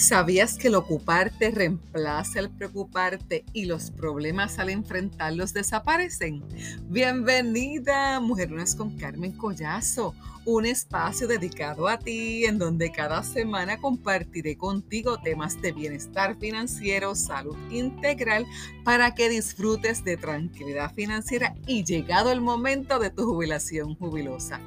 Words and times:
¿Sabías 0.00 0.56
que 0.56 0.68
el 0.68 0.76
ocuparte 0.76 1.50
reemplaza 1.50 2.40
el 2.40 2.48
preocuparte 2.48 3.44
y 3.52 3.66
los 3.66 3.90
problemas 3.90 4.58
al 4.58 4.70
enfrentarlos 4.70 5.52
desaparecen? 5.52 6.42
Bienvenida, 6.88 8.18
Mujer 8.18 8.50
Lunas 8.50 8.74
con 8.74 8.96
Carmen 8.96 9.32
Collazo, 9.32 10.14
un 10.46 10.64
espacio 10.64 11.28
dedicado 11.28 11.86
a 11.86 11.98
ti 11.98 12.46
en 12.46 12.58
donde 12.58 12.90
cada 12.90 13.22
semana 13.22 13.76
compartiré 13.76 14.56
contigo 14.56 15.18
temas 15.18 15.60
de 15.60 15.72
bienestar 15.72 16.34
financiero, 16.38 17.14
salud 17.14 17.58
integral 17.70 18.46
para 18.84 19.14
que 19.14 19.28
disfrutes 19.28 20.02
de 20.02 20.16
tranquilidad 20.16 20.94
financiera 20.94 21.54
y 21.66 21.84
llegado 21.84 22.32
el 22.32 22.40
momento 22.40 22.98
de 23.00 23.10
tu 23.10 23.26
jubilación 23.26 23.94
jubilosa 23.96 24.62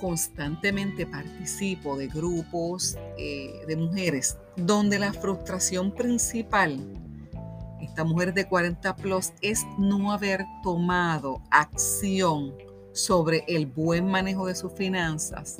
constantemente 0.00 1.06
participo 1.06 1.96
de 1.96 2.08
grupos 2.08 2.96
eh, 3.18 3.62
de 3.66 3.76
mujeres 3.76 4.38
donde 4.56 4.98
la 4.98 5.12
frustración 5.12 5.92
principal, 5.92 6.78
esta 7.80 8.04
mujer 8.04 8.32
de 8.34 8.46
40 8.46 8.96
plus, 8.96 9.32
es 9.42 9.66
no 9.78 10.12
haber 10.12 10.44
tomado 10.62 11.42
acción 11.50 12.54
sobre 12.92 13.44
el 13.46 13.66
buen 13.66 14.06
manejo 14.06 14.46
de 14.46 14.54
sus 14.54 14.72
finanzas, 14.72 15.58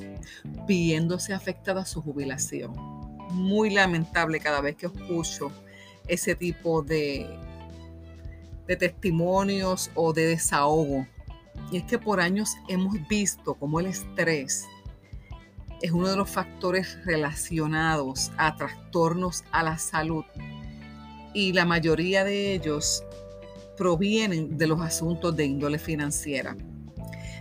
viéndose 0.67 1.33
afectada 1.33 1.85
su 1.85 2.01
jubilación. 2.01 2.73
Muy 3.31 3.69
lamentable 3.69 4.39
cada 4.39 4.59
vez 4.61 4.75
que 4.75 4.87
escucho 4.87 5.51
ese 6.07 6.35
tipo 6.35 6.81
de, 6.81 7.29
de 8.67 8.75
testimonios 8.75 9.89
o 9.95 10.11
de 10.11 10.25
desahogo 10.25 11.07
y 11.71 11.77
es 11.77 11.83
que 11.83 11.97
por 11.97 12.19
años 12.19 12.55
hemos 12.67 12.95
visto 13.07 13.53
cómo 13.55 13.79
el 13.79 13.87
estrés 13.87 14.67
es 15.81 15.91
uno 15.91 16.07
de 16.09 16.15
los 16.15 16.29
factores 16.29 16.97
relacionados 17.05 18.31
a 18.37 18.55
trastornos 18.55 19.43
a 19.51 19.63
la 19.63 19.77
salud 19.77 20.23
y 21.33 21.53
la 21.53 21.65
mayoría 21.65 22.23
de 22.23 22.53
ellos 22.53 23.03
provienen 23.77 24.57
de 24.57 24.67
los 24.67 24.81
asuntos 24.81 25.35
de 25.35 25.45
índole 25.45 25.79
financiera. 25.79 26.55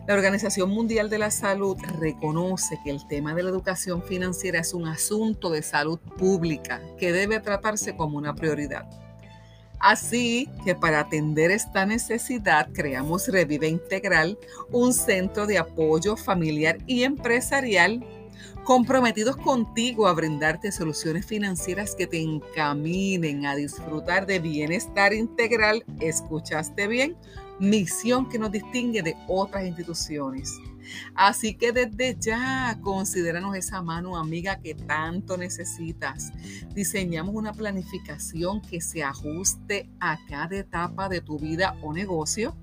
La 0.07 0.15
Organización 0.15 0.71
Mundial 0.71 1.11
de 1.11 1.19
la 1.19 1.31
Salud 1.31 1.77
reconoce 1.99 2.79
que 2.83 2.91
el 2.91 3.07
tema 3.07 3.35
de 3.35 3.43
la 3.43 3.51
educación 3.51 4.03
financiera 4.03 4.61
es 4.61 4.73
un 4.73 4.89
asunto 4.89 5.51
de 5.51 5.63
salud 5.63 5.99
pública 6.19 6.81
que 6.99 7.13
debe 7.13 7.39
tratarse 7.41 7.97
como 7.97 8.17
una 8.17 8.35
prioridad. 8.35 8.89
Así 9.81 10.49
que 10.63 10.75
para 10.75 11.01
atender 11.01 11.51
esta 11.51 11.87
necesidad 11.87 12.69
creamos 12.73 13.29
Revive 13.29 13.67
Integral, 13.67 14.39
un 14.71 14.93
centro 14.93 15.47
de 15.47 15.59
apoyo 15.59 16.17
familiar 16.17 16.79
y 16.87 17.05
empresarial 17.05 18.05
comprometidos 18.65 19.37
contigo 19.39 20.07
a 20.07 20.13
brindarte 20.13 20.71
soluciones 20.71 21.25
financieras 21.27 21.95
que 21.95 22.07
te 22.07 22.21
encaminen 22.21 23.47
a 23.47 23.57
disfrutar 23.57 24.27
de 24.27 24.39
bienestar 24.39 25.13
integral. 25.15 25.83
¿Escuchaste 25.99 26.87
bien? 26.87 27.17
Misión 27.59 28.29
que 28.29 28.39
nos 28.39 28.53
distingue 28.53 29.03
de 29.03 29.17
otras 29.29 29.65
instituciones. 29.65 30.53
Así 31.15 31.55
que 31.55 31.73
desde 31.73 32.17
ya 32.19 32.79
considéranos 32.83 33.57
esa 33.57 33.83
mano 33.83 34.17
amiga 34.17 34.61
que 34.61 34.75
tanto 34.75 35.37
necesitas. 35.37 36.33
Diseñamos 36.75 37.35
una 37.35 37.53
planificación 37.53 38.61
que 38.63 38.81
se 38.81 39.03
ajuste 39.03 39.91
a 40.01 40.19
cada 40.29 40.57
etapa 40.57 41.09
de 41.09 41.21
tu 41.21 41.39
vida 41.39 41.77
o 41.83 41.93
negocio 41.93 42.57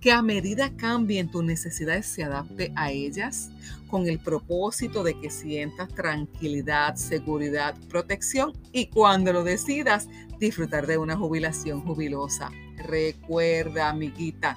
que 0.00 0.12
a 0.12 0.22
medida 0.22 0.74
cambien 0.76 1.30
tus 1.30 1.44
necesidades 1.44 2.06
se 2.06 2.24
adapte 2.24 2.72
a 2.74 2.90
ellas 2.90 3.50
con 3.88 4.08
el 4.08 4.18
propósito 4.18 5.02
de 5.02 5.18
que 5.20 5.30
sientas 5.30 5.88
tranquilidad, 5.88 6.94
seguridad, 6.96 7.76
protección 7.88 8.52
y 8.72 8.86
cuando 8.86 9.32
lo 9.32 9.44
decidas 9.44 10.08
disfrutar 10.38 10.86
de 10.86 10.96
una 10.96 11.16
jubilación 11.16 11.82
jubilosa. 11.82 12.50
Recuerda, 12.78 13.90
amiguita, 13.90 14.56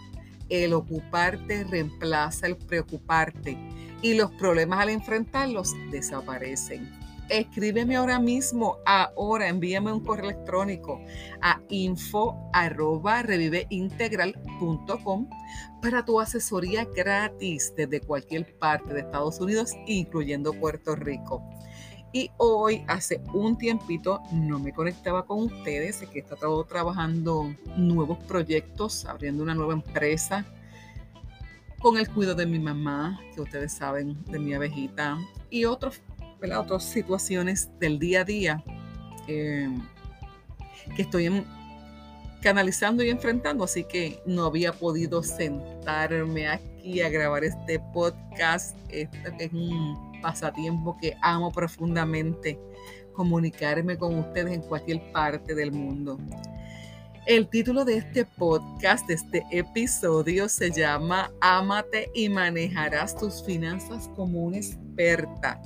el 0.49 0.73
ocuparte 0.73 1.63
reemplaza 1.63 2.47
el 2.47 2.57
preocuparte 2.57 3.57
y 4.01 4.13
los 4.15 4.31
problemas 4.31 4.79
al 4.79 4.89
enfrentarlos 4.89 5.73
desaparecen. 5.91 7.03
Escríbeme 7.29 7.95
ahora 7.95 8.19
mismo, 8.19 8.77
ahora 8.85 9.47
envíame 9.47 9.93
un 9.93 10.03
correo 10.03 10.29
electrónico 10.29 11.01
a 11.41 11.61
info 11.69 12.37
para 15.81 16.03
tu 16.03 16.19
asesoría 16.19 16.85
gratis 16.85 17.73
desde 17.77 18.01
cualquier 18.01 18.57
parte 18.59 18.93
de 18.93 18.99
Estados 18.99 19.39
Unidos, 19.39 19.73
incluyendo 19.87 20.53
Puerto 20.53 20.95
Rico. 20.95 21.41
Y 22.13 22.29
hoy, 22.37 22.85
hace 22.87 23.21
un 23.33 23.57
tiempito, 23.57 24.21
no 24.31 24.59
me 24.59 24.71
conectaba 24.71 25.25
con 25.25 25.45
ustedes, 25.45 25.97
que 26.11 26.19
he 26.19 26.21
estado 26.21 26.63
trabajando 26.63 27.55
nuevos 27.75 28.19
proyectos, 28.25 29.05
abriendo 29.05 29.41
una 29.41 29.55
nueva 29.55 29.73
empresa, 29.73 30.45
con 31.81 31.97
el 31.97 32.07
cuidado 32.07 32.35
de 32.35 32.45
mi 32.45 32.59
mamá, 32.59 33.19
que 33.33 33.41
ustedes 33.41 33.73
saben, 33.73 34.23
de 34.25 34.37
mi 34.37 34.53
abejita, 34.53 35.17
y 35.49 35.65
otros, 35.65 36.01
otras 36.55 36.83
situaciones 36.83 37.71
del 37.79 37.97
día 37.97 38.21
a 38.21 38.23
día 38.25 38.63
eh, 39.27 39.69
que 40.95 41.01
estoy 41.01 41.43
canalizando 42.41 43.03
y 43.03 43.09
enfrentando, 43.09 43.63
así 43.63 43.85
que 43.85 44.21
no 44.27 44.45
había 44.45 44.71
podido 44.71 45.23
sentarme 45.23 46.47
aquí 46.47 47.01
a 47.01 47.09
grabar 47.09 47.43
este 47.43 47.79
podcast. 47.91 48.77
Este 48.89 49.45
es 49.45 49.51
un 49.51 50.12
pasatiempo 50.23 50.97
que 50.99 51.15
amo 51.21 51.51
profundamente, 51.51 52.57
comunicarme 53.13 53.97
con 53.97 54.17
ustedes 54.17 54.53
en 54.53 54.61
cualquier 54.61 55.11
parte 55.11 55.53
del 55.53 55.71
mundo. 55.71 56.17
El 57.25 57.47
título 57.47 57.85
de 57.85 57.97
este 57.97 58.25
podcast, 58.25 59.05
de 59.07 59.13
este 59.13 59.43
episodio, 59.51 60.49
se 60.49 60.71
llama 60.71 61.31
Ámate 61.41 62.09
y 62.15 62.27
manejarás 62.27 63.15
tus 63.15 63.43
finanzas 63.43 64.09
como 64.15 64.43
una 64.43 64.57
experta. 64.57 65.61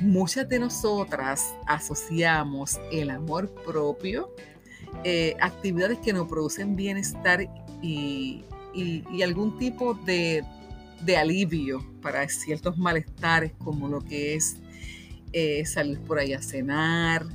Muchas 0.00 0.48
de 0.48 0.58
nosotras 0.58 1.54
asociamos 1.66 2.78
el 2.92 3.10
amor 3.10 3.48
propio, 3.64 4.34
eh, 5.04 5.34
actividades 5.40 5.98
que 5.98 6.12
nos 6.12 6.28
producen 6.28 6.76
bienestar 6.76 7.48
y 7.80 8.44
algún 9.22 9.56
tipo 9.58 9.94
de, 9.94 10.44
de 11.02 11.16
alivio 11.16 11.84
para 12.02 12.28
ciertos 12.28 12.78
malestares 12.78 13.52
como 13.58 13.88
lo 13.88 14.00
que 14.00 14.34
es 14.34 14.56
eh, 15.32 15.64
salir 15.66 16.00
por 16.00 16.18
ahí 16.18 16.32
a 16.32 16.40
cenar, 16.40 17.26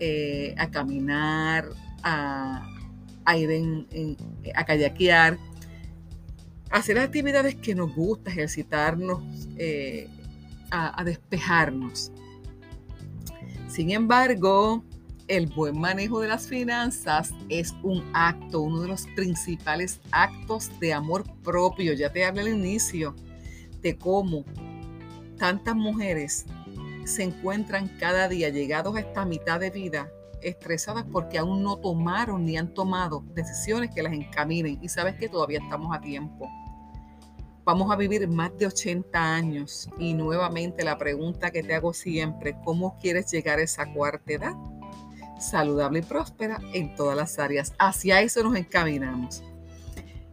eh, 0.00 0.54
a 0.58 0.70
caminar, 0.70 1.70
a, 2.02 2.68
ir 3.36 3.50
en, 3.50 4.16
a 4.54 4.64
kayakear, 4.64 5.38
hacer 6.70 6.98
actividades 6.98 7.54
que 7.56 7.74
nos 7.74 7.94
gusta, 7.94 8.30
ejercitarnos, 8.30 9.48
eh, 9.56 10.08
a 10.70 11.02
despejarnos. 11.04 12.12
Sin 13.68 13.90
embargo, 13.90 14.84
el 15.28 15.46
buen 15.48 15.78
manejo 15.78 16.20
de 16.20 16.28
las 16.28 16.46
finanzas 16.46 17.32
es 17.48 17.74
un 17.82 18.04
acto, 18.14 18.60
uno 18.60 18.82
de 18.82 18.88
los 18.88 19.06
principales 19.16 20.00
actos 20.12 20.70
de 20.78 20.92
amor 20.92 21.24
propio. 21.42 21.92
Ya 21.94 22.12
te 22.12 22.24
hablé 22.24 22.42
al 22.42 22.48
inicio 22.48 23.14
de 23.82 23.96
cómo 23.96 24.44
tantas 25.38 25.74
mujeres 25.74 26.46
se 27.04 27.24
encuentran 27.24 27.88
cada 27.98 28.28
día 28.28 28.48
llegados 28.48 28.96
a 28.96 29.00
esta 29.00 29.24
mitad 29.24 29.60
de 29.60 29.70
vida 29.70 30.10
estresadas 30.42 31.04
porque 31.10 31.38
aún 31.38 31.62
no 31.62 31.76
tomaron 31.78 32.44
ni 32.44 32.56
han 32.56 32.72
tomado 32.72 33.24
decisiones 33.34 33.90
que 33.94 34.02
las 34.02 34.12
encaminen. 34.12 34.78
Y 34.82 34.88
sabes 34.88 35.16
que 35.16 35.28
todavía 35.28 35.58
estamos 35.58 35.94
a 35.96 36.00
tiempo. 36.00 36.48
Vamos 37.64 37.90
a 37.90 37.96
vivir 37.96 38.28
más 38.28 38.56
de 38.58 38.66
80 38.66 39.18
años 39.18 39.90
y 39.98 40.14
nuevamente 40.14 40.84
la 40.84 40.96
pregunta 40.98 41.50
que 41.50 41.64
te 41.64 41.74
hago 41.74 41.92
siempre, 41.92 42.56
¿cómo 42.64 42.96
quieres 43.00 43.28
llegar 43.32 43.58
a 43.58 43.62
esa 43.62 43.92
cuarta 43.92 44.32
edad? 44.32 44.54
Saludable 45.38 46.00
y 46.00 46.02
próspera 46.02 46.58
en 46.72 46.94
todas 46.94 47.16
las 47.16 47.38
áreas. 47.38 47.74
Hacia 47.78 48.20
eso 48.20 48.42
nos 48.42 48.56
encaminamos. 48.56 49.42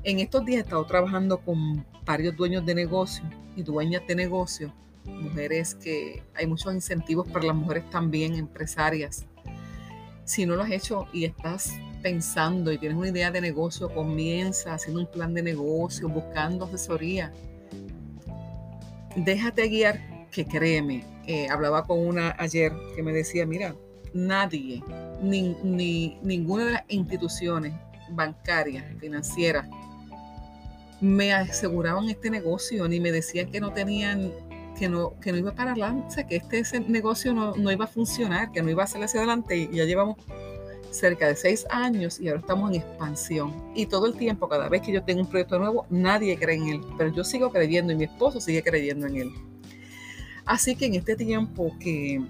En 0.04 0.20
estos 0.20 0.46
días 0.46 0.60
he 0.60 0.64
estado 0.64 0.86
trabajando 0.86 1.40
con 1.40 1.86
varios 2.06 2.36
dueños 2.36 2.66
de 2.66 2.76
negocio 2.76 3.24
y 3.56 3.64
dueñas 3.64 4.02
de 4.08 4.16
negocio, 4.16 4.74
mujeres 5.06 5.76
que 5.76 6.24
hay 6.36 6.48
muchos 6.48 6.74
incentivos 6.74 7.28
para 7.28 7.46
las 7.46 7.56
mujeres 7.56 7.90
también, 7.90 8.36
empresarias. 8.36 9.26
Si 10.26 10.46
no 10.46 10.56
lo 10.56 10.64
has 10.64 10.72
hecho 10.72 11.08
y 11.14 11.26
estás 11.26 11.72
pensando 12.02 12.72
y 12.72 12.78
tienes 12.78 12.98
una 12.98 13.10
idea 13.10 13.32
de 13.32 13.42
negocio, 13.42 13.94
comienza 13.94 14.74
haciendo 14.74 15.02
un 15.02 15.08
plan 15.08 15.34
de 15.34 15.42
negocio, 15.42 16.10
buscando 16.10 16.66
asesoría. 16.66 17.32
Déjate 19.16 19.68
guiar, 19.68 20.28
que 20.32 20.46
créeme. 20.46 21.06
Eh, 21.28 21.48
hablaba 21.50 21.86
con 21.86 22.00
una 22.06 22.36
ayer 22.38 22.74
que 22.96 23.04
me 23.04 23.14
decía, 23.14 23.46
mira, 23.46 23.76
nadie, 24.14 24.84
ni, 25.22 26.18
ninguna 26.22 26.66
de 26.66 26.72
las 26.74 26.84
instituciones 26.88 27.74
bancarias, 28.10 28.86
financieras, 29.00 29.68
me 31.02 31.34
aseguraban 31.34 32.10
este 32.10 32.30
negocio, 32.30 32.88
ni 32.88 33.00
me 33.00 33.12
decían 33.12 33.52
que 33.52 33.60
no 33.60 33.74
tenían, 33.74 34.32
que 34.78 34.88
no, 34.88 35.20
que 35.20 35.32
no 35.32 35.38
iba 35.38 35.54
para 35.54 35.72
adelante, 35.72 36.26
que 36.28 36.38
este 36.38 36.60
ese 36.60 36.80
negocio 36.80 37.34
no, 37.34 37.56
no, 37.56 37.72
iba 37.72 37.86
a 37.86 37.88
funcionar, 37.88 38.52
que 38.52 38.62
no 38.62 38.70
iba 38.70 38.84
a 38.84 38.88
salir 38.88 39.06
hacia 39.06 39.20
adelante 39.20 39.58
y 39.58 39.76
ya 39.76 39.86
llevamos 39.86 40.18
cerca 40.94 41.28
de 41.28 41.36
seis 41.36 41.66
años 41.70 42.20
y 42.20 42.28
ahora 42.28 42.40
estamos 42.40 42.70
en 42.70 42.78
expansión. 42.78 43.54
Y 43.76 43.88
todo 43.88 44.06
el 44.06 44.16
tiempo, 44.16 44.48
cada 44.48 44.70
vez 44.70 44.82
que 44.82 44.92
yo 44.92 45.04
tengo 45.04 45.22
un 45.22 45.28
proyecto 45.28 45.60
nuevo, 45.60 45.86
nadie 45.90 46.38
cree 46.38 46.56
en 46.56 46.68
él, 46.68 46.82
pero 46.98 47.12
yo 47.12 47.24
sigo 47.24 47.52
creyendo 47.52 47.92
y 47.92 47.96
mi 47.96 48.04
esposo 48.06 48.40
sigue 48.40 48.64
creyendo 48.64 49.08
en 49.08 49.16
él. 49.18 49.32
Así 50.46 50.76
que 50.76 50.86
en 50.86 50.96
este 50.96 51.16
tiempo 51.16 51.76
que 51.80 52.22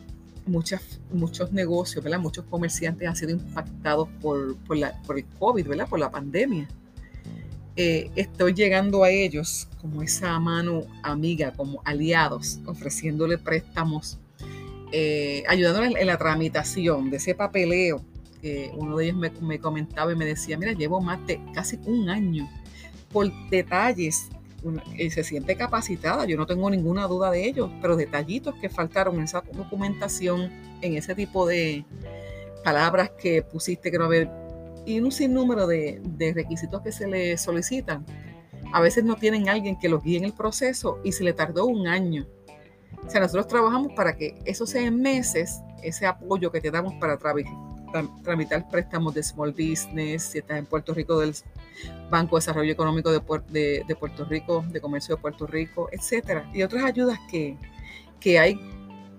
muchas, 0.45 0.99
muchos 1.11 1.51
negocios, 1.51 2.03
muchos 2.19 2.45
comerciantes 2.45 3.07
han 3.07 3.15
sido 3.15 3.31
impactados 3.31 4.09
por, 4.21 4.55
por, 4.57 4.77
la, 4.77 5.01
por 5.03 5.17
el 5.17 5.25
COVID, 5.39 5.67
¿verdad? 5.67 5.87
por 5.87 5.99
la 5.99 6.11
pandemia, 6.11 6.67
eh, 7.75 8.11
estoy 8.15 8.53
llegando 8.53 9.03
a 9.03 9.09
ellos 9.09 9.67
como 9.81 10.03
esa 10.03 10.39
mano 10.39 10.83
amiga, 11.01 11.53
como 11.53 11.81
aliados, 11.85 12.59
ofreciéndole 12.65 13.37
préstamos, 13.39 14.19
eh, 14.91 15.43
ayudándoles 15.47 15.95
en 15.99 16.07
la 16.07 16.17
tramitación 16.17 17.09
de 17.09 17.17
ese 17.17 17.33
papeleo. 17.33 18.03
uno 18.77 18.97
de 18.97 19.05
ellos 19.05 19.17
me, 19.17 19.31
me, 19.41 19.59
comentaba 19.59 20.11
y 20.11 20.15
me 20.15 20.25
decía, 20.25 20.57
mira, 20.57 20.73
llevo 20.73 21.01
más 21.01 21.25
de 21.25 21.41
casi 21.53 21.79
un 21.85 22.09
año 22.09 22.47
por 23.11 23.31
detalles. 23.49 24.29
Se 25.09 25.23
siente 25.23 25.55
capacitada, 25.55 26.25
yo 26.25 26.37
no 26.37 26.45
tengo 26.45 26.69
ninguna 26.69 27.07
duda 27.07 27.31
de 27.31 27.45
ello, 27.45 27.69
pero 27.81 27.95
detallitos 27.95 28.55
que 28.55 28.69
faltaron 28.69 29.15
en 29.15 29.23
esa 29.23 29.41
documentación, 29.41 30.51
en 30.81 30.95
ese 30.95 31.15
tipo 31.15 31.45
de 31.45 31.85
palabras 32.63 33.11
que 33.11 33.41
pusiste 33.41 33.91
que 33.91 33.97
no 33.97 34.05
había 34.05 34.31
y 34.85 34.99
un 34.99 35.11
sinnúmero 35.11 35.67
de, 35.67 36.01
de 36.03 36.33
requisitos 36.33 36.81
que 36.81 36.91
se 36.91 37.07
le 37.07 37.37
solicitan. 37.37 38.05
A 38.73 38.81
veces 38.81 39.03
no 39.03 39.15
tienen 39.15 39.49
alguien 39.49 39.77
que 39.79 39.89
los 39.89 40.03
guíe 40.03 40.17
en 40.17 40.25
el 40.25 40.33
proceso 40.33 40.99
y 41.03 41.11
se 41.11 41.23
le 41.23 41.33
tardó 41.33 41.65
un 41.65 41.87
año. 41.87 42.27
O 43.05 43.09
sea, 43.09 43.21
nosotros 43.21 43.47
trabajamos 43.47 43.93
para 43.93 44.15
que 44.15 44.39
esos 44.45 44.69
seis 44.69 44.91
meses, 44.91 45.61
ese 45.83 46.05
apoyo 46.05 46.51
que 46.51 46.61
te 46.61 46.71
damos 46.71 46.93
para 46.95 47.17
tramitar 48.23 48.67
préstamos 48.69 49.13
de 49.13 49.23
small 49.23 49.51
business, 49.51 50.23
si 50.23 50.39
estás 50.39 50.57
en 50.57 50.65
Puerto 50.65 50.93
Rico 50.93 51.19
del 51.19 51.33
Banco 52.09 52.35
de 52.35 52.41
Desarrollo 52.41 52.71
Económico 52.71 53.11
de, 53.11 53.21
Puerto 53.21 54.25
Rico, 54.25 54.65
de 54.69 54.81
Comercio 54.81 55.15
de 55.15 55.21
Puerto 55.21 55.47
Rico, 55.47 55.89
etcétera, 55.91 56.49
y 56.53 56.63
otras 56.63 56.83
ayudas 56.83 57.19
que, 57.29 57.57
que 58.19 58.39
hay 58.39 58.59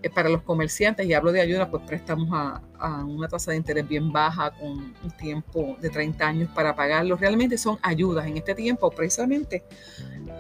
eh, 0.05 0.11
para 0.11 0.29
los 0.29 0.43
comerciantes, 0.43 1.07
y 1.07 1.15
hablo 1.15 1.33
de 1.33 1.41
ayuda, 1.41 1.71
pues 1.71 1.83
prestamos 1.87 2.29
a, 2.31 2.61
una 3.07 3.27
tasa 3.27 3.53
de 3.53 3.57
interés 3.57 3.89
bien 3.89 4.13
baja 4.13 4.51
con 4.51 4.95
un 5.03 5.11
tiempo 5.19 5.79
de 5.81 5.89
30 5.89 6.27
años 6.27 6.51
para 6.55 6.77
pagarlo. 6.77 7.17
Realmente 7.17 7.57
son 7.57 7.79
ayudas 7.81 8.27
en 8.27 8.37
este 8.37 8.55
tiempo 8.55 8.91
precisamente 8.91 9.65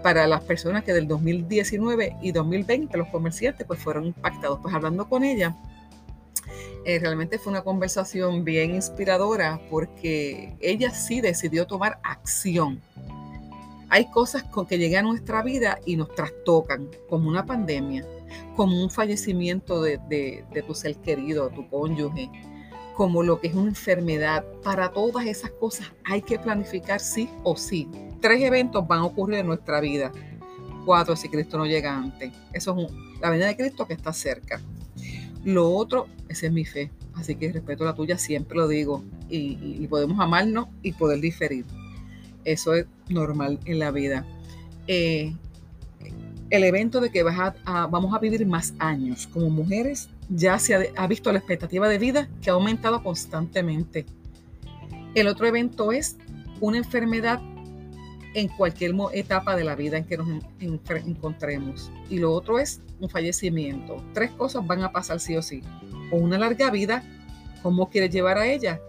para 0.02 0.26
las 0.26 0.44
personas 0.44 0.84
que 0.84 0.92
del 0.92 1.08
2019 1.08 2.18
y 2.20 2.32
2020 2.32 2.98
los 2.98 3.08
comerciantes 3.08 3.66
pues 3.66 3.80
fueron 3.80 4.04
impactados. 4.04 4.58
Pues 4.60 4.74
hablando 4.74 5.08
con 5.08 5.24
ella, 5.24 5.56
eh, 6.84 6.98
realmente 6.98 7.38
fue 7.38 7.52
una 7.52 7.62
conversación 7.62 8.44
bien 8.44 8.74
inspiradora 8.74 9.60
porque 9.70 10.56
ella 10.60 10.90
sí 10.90 11.20
decidió 11.20 11.66
tomar 11.66 11.98
acción. 12.02 12.80
Hay 13.90 14.10
cosas 14.10 14.42
con 14.44 14.66
que 14.66 14.78
llegan 14.78 15.06
a 15.06 15.08
nuestra 15.08 15.42
vida 15.42 15.78
y 15.84 15.96
nos 15.96 16.14
trastocan, 16.14 16.88
como 17.08 17.28
una 17.28 17.46
pandemia 17.46 18.04
como 18.56 18.82
un 18.82 18.90
fallecimiento 18.90 19.82
de, 19.82 20.44
tu 20.66 20.74
ser 20.74 20.96
querido, 20.96 21.50
tu 21.50 21.68
cónyuge, 21.68 22.30
como 22.96 23.22
lo 23.22 23.40
que 23.40 23.48
es 23.48 23.54
una 23.54 23.70
enfermedad. 23.70 24.44
Para 24.62 24.90
todas 24.92 25.26
esas 25.26 25.50
cosas 25.50 25.90
hay 26.04 26.22
que 26.22 26.38
planificar 26.38 27.00
sí 27.00 27.28
o 27.42 27.56
sí. 27.56 27.88
Tres 28.20 28.42
eventos 28.42 28.86
van 28.86 29.00
a 29.00 29.04
ocurrir 29.04 29.40
en 29.40 29.46
nuestra 29.46 29.80
vida. 29.80 30.12
Cuatro 30.86 31.16
si 31.16 31.28
Cristo 31.28 31.58
no 31.58 31.66
llega 31.66 31.96
antes. 31.96 32.32
Eso 32.52 32.76
es 32.78 33.20
la 33.20 33.30
venida 33.30 33.46
de 33.46 33.56
Cristo 33.56 33.86
que 33.86 33.94
está 33.94 34.12
cerca. 34.12 34.60
Lo 35.44 35.70
otro, 35.70 36.08
esa 36.28 36.46
es 36.46 36.52
mi 36.52 36.64
fe. 36.64 36.90
Así 37.14 37.36
que 37.36 37.52
respeto 37.52 37.84
la 37.84 37.94
tuya, 37.94 38.18
siempre 38.18 38.56
lo 38.56 38.66
digo. 38.68 39.04
Y, 39.28 39.86
podemos 39.88 40.18
amarnos 40.20 40.68
y 40.82 40.92
poder 40.92 41.20
diferir. 41.20 41.64
Eso 42.44 42.74
es 42.74 42.86
normal 43.08 43.58
en 43.64 43.78
la 43.78 43.90
vida. 43.90 44.26
Eh, 44.86 45.34
el 46.50 46.64
evento 46.64 47.00
de 47.00 47.10
que 47.10 47.22
vas 47.22 47.54
a, 47.64 47.86
vamos 47.86 48.14
a 48.14 48.18
vivir 48.18 48.46
más 48.46 48.74
años 48.78 49.26
como 49.26 49.50
mujeres 49.50 50.08
ya 50.28 50.58
se 50.58 50.92
ha, 50.96 51.06
visto 51.06 51.32
la 51.32 51.38
expectativa 51.38 51.88
de 51.88 51.98
vida 51.98 52.28
que 52.42 52.50
ha 52.50 52.54
aumentado 52.54 53.02
constantemente. 53.02 54.06
El 55.14 55.28
otro 55.28 55.46
evento 55.46 55.92
es 55.92 56.16
una 56.60 56.78
enfermedad 56.78 57.40
en 58.34 58.48
cualquier 58.48 58.92
etapa 59.12 59.56
de 59.56 59.64
la 59.64 59.76
vida 59.76 59.96
en 59.96 60.04
que 60.04 60.16
nos 60.16 60.28
encontremos. 61.06 61.90
Y 62.10 62.18
lo 62.18 62.32
otro 62.32 62.58
es 62.58 62.82
un 63.00 63.08
fallecimiento. 63.08 63.96
Tres 64.12 64.32
cosas 64.32 64.66
van 64.66 64.82
a 64.82 64.92
pasar 64.92 65.20
sí 65.20 65.36
o 65.36 65.42
sí. 65.42 65.62
O 66.10 66.16
una 66.16 66.38
larga 66.38 66.70
vida, 66.70 67.02
¿cómo 67.62 67.88
quieres 67.88 68.10
llevar 68.10 68.36
a 68.38 68.46
ella? 68.46 68.80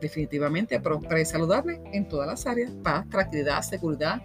Definitivamente 0.00 0.80
próspera 0.80 1.20
y 1.20 1.24
saludable 1.24 1.80
en 1.92 2.08
todas 2.08 2.26
las 2.26 2.46
áreas. 2.46 2.72
Paz, 2.82 3.08
tranquilidad, 3.10 3.62
seguridad, 3.62 4.22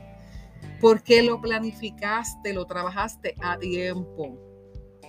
porque 0.80 1.22
lo 1.24 1.42
planificaste, 1.42 2.54
lo 2.54 2.66
trabajaste 2.66 3.36
a 3.42 3.58
tiempo. 3.58 4.38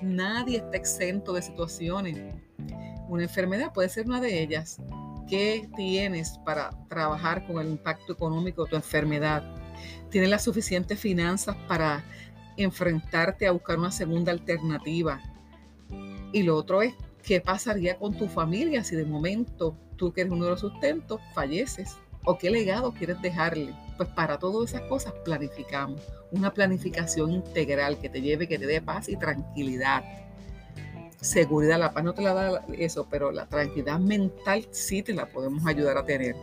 Nadie 0.02 0.58
está 0.58 0.76
exento 0.76 1.32
de 1.32 1.42
situaciones. 1.42 2.18
Una 3.08 3.24
enfermedad 3.24 3.72
puede 3.72 3.88
ser 3.88 4.06
una 4.06 4.20
de 4.20 4.42
ellas. 4.42 4.78
¿Qué 5.28 5.68
tienes 5.76 6.38
para 6.44 6.70
trabajar 6.88 7.46
con 7.46 7.60
el 7.60 7.68
impacto 7.68 8.12
económico 8.12 8.64
de 8.64 8.70
tu 8.70 8.76
enfermedad? 8.76 9.59
¿Tienes 10.10 10.30
las 10.30 10.44
suficientes 10.44 10.98
finanzas 10.98 11.56
para 11.68 12.04
enfrentarte 12.56 13.46
a 13.46 13.52
buscar 13.52 13.78
una 13.78 13.92
segunda 13.92 14.32
alternativa? 14.32 15.20
Y 16.32 16.42
lo 16.42 16.56
otro 16.56 16.82
es, 16.82 16.94
¿qué 17.22 17.40
pasaría 17.40 17.96
con 17.96 18.16
tu 18.16 18.28
familia 18.28 18.84
si 18.84 18.96
de 18.96 19.04
momento 19.04 19.76
tú 19.96 20.12
que 20.12 20.22
eres 20.22 20.32
uno 20.32 20.44
de 20.44 20.50
los 20.52 20.60
sustentos 20.60 21.20
falleces? 21.34 21.96
¿O 22.24 22.36
qué 22.38 22.50
legado 22.50 22.92
quieres 22.92 23.20
dejarle? 23.22 23.74
Pues 23.96 24.08
para 24.10 24.38
todas 24.38 24.70
esas 24.70 24.82
cosas 24.88 25.12
planificamos. 25.24 26.00
Una 26.32 26.52
planificación 26.52 27.30
integral 27.32 27.98
que 27.98 28.08
te 28.08 28.20
lleve, 28.20 28.46
que 28.46 28.58
te 28.58 28.66
dé 28.66 28.80
paz 28.82 29.08
y 29.08 29.16
tranquilidad. 29.16 30.04
Seguridad, 31.20 31.78
la 31.78 31.92
paz 31.92 32.04
no 32.04 32.14
te 32.14 32.22
la 32.22 32.34
da 32.34 32.64
eso, 32.78 33.06
pero 33.10 33.32
la 33.32 33.46
tranquilidad 33.46 33.98
mental 33.98 34.66
sí 34.70 35.02
te 35.02 35.12
la 35.12 35.26
podemos 35.26 35.66
ayudar 35.66 35.98
a 35.98 36.04
tener. 36.04 36.34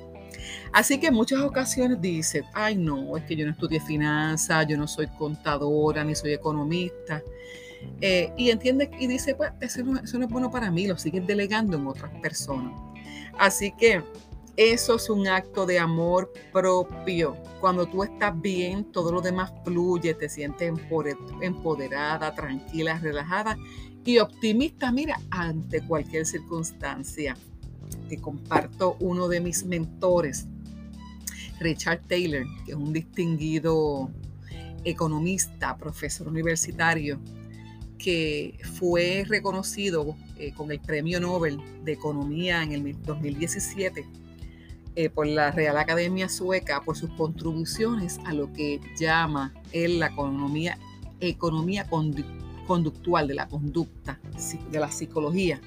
Así 0.73 0.99
que 0.99 1.07
en 1.07 1.13
muchas 1.13 1.39
ocasiones 1.41 2.01
dicen, 2.01 2.43
ay 2.53 2.75
no, 2.75 3.17
es 3.17 3.23
que 3.23 3.35
yo 3.35 3.45
no 3.45 3.51
estudié 3.51 3.79
finanzas, 3.79 4.67
yo 4.67 4.77
no 4.77 4.87
soy 4.87 5.07
contadora, 5.07 6.03
ni 6.03 6.15
soy 6.15 6.33
economista. 6.33 7.21
Eh, 8.01 8.31
y 8.37 8.49
entiende 8.49 8.89
y 8.99 9.07
dice, 9.07 9.35
pues 9.35 9.51
eso 9.61 9.83
no, 9.83 9.99
eso 9.99 10.17
no 10.17 10.25
es 10.25 10.31
bueno 10.31 10.49
para 10.49 10.71
mí, 10.71 10.87
lo 10.87 10.97
sigues 10.97 11.25
delegando 11.25 11.77
en 11.77 11.87
otras 11.87 12.11
personas. 12.21 12.73
Así 13.37 13.71
que 13.77 14.03
eso 14.57 14.95
es 14.95 15.09
un 15.09 15.27
acto 15.27 15.67
de 15.67 15.77
amor 15.77 16.33
propio. 16.51 17.37
Cuando 17.61 17.85
tú 17.85 18.03
estás 18.03 18.39
bien, 18.41 18.91
todo 18.91 19.11
lo 19.11 19.21
demás 19.21 19.53
fluye, 19.63 20.15
te 20.15 20.27
sientes 20.27 20.73
empoderada, 21.41 22.33
tranquila, 22.33 22.97
relajada 22.97 23.55
y 24.03 24.17
optimista, 24.19 24.91
mira, 24.91 25.19
ante 25.29 25.81
cualquier 25.81 26.25
circunstancia. 26.25 27.37
Te 28.09 28.17
comparto 28.19 28.97
uno 28.99 29.27
de 29.27 29.41
mis 29.41 29.65
mentores, 29.65 30.47
Richard 31.59 32.01
Taylor, 32.07 32.45
que 32.65 32.71
es 32.71 32.77
un 32.77 32.93
distinguido 32.93 34.09
economista, 34.83 35.77
profesor 35.77 36.27
universitario, 36.27 37.19
que 37.97 38.59
fue 38.75 39.25
reconocido 39.27 40.15
eh, 40.37 40.53
con 40.53 40.71
el 40.71 40.79
Premio 40.79 41.19
Nobel 41.19 41.59
de 41.83 41.93
Economía 41.93 42.63
en 42.63 42.71
el 42.71 43.01
2017 43.03 44.05
eh, 44.95 45.09
por 45.09 45.27
la 45.27 45.51
Real 45.51 45.77
Academia 45.77 46.29
Sueca 46.29 46.81
por 46.83 46.97
sus 46.97 47.11
contribuciones 47.11 48.19
a 48.25 48.33
lo 48.33 48.51
que 48.53 48.79
llama 48.99 49.53
él 49.71 49.99
la 49.99 50.07
economía, 50.07 50.77
economía 51.19 51.87
conductual 52.67 53.27
de 53.27 53.35
la 53.35 53.47
conducta, 53.47 54.19
de 54.71 54.79
la 54.79 54.91
psicología. 54.91 55.61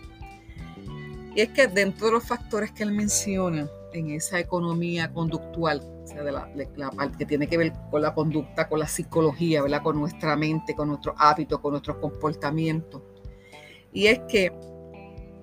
Y 1.41 1.45
es 1.45 1.49
que 1.53 1.69
dentro 1.69 2.09
de 2.09 2.13
los 2.13 2.25
factores 2.25 2.71
que 2.71 2.83
él 2.83 2.93
menciona 2.93 3.67
en 3.95 4.11
esa 4.11 4.39
economía 4.39 5.11
conductual, 5.11 5.81
o 6.05 6.07
sea, 6.07 6.23
de 6.23 6.33
la, 6.33 6.91
parte 6.91 7.17
que 7.17 7.25
tiene 7.25 7.47
que 7.47 7.57
ver 7.57 7.73
con 7.91 8.03
la 8.03 8.13
conducta, 8.13 8.69
con 8.69 8.79
la 8.79 8.87
psicología, 8.87 9.63
¿verdad? 9.63 9.83
con 9.83 9.99
nuestra 9.99 10.37
mente, 10.37 10.75
con 10.75 10.89
nuestros 10.89 11.15
hábitos, 11.17 11.59
con 11.61 11.71
nuestros 11.71 11.97
comportamientos. 11.97 13.01
Y 13.91 14.09
es 14.09 14.21
que 14.29 14.53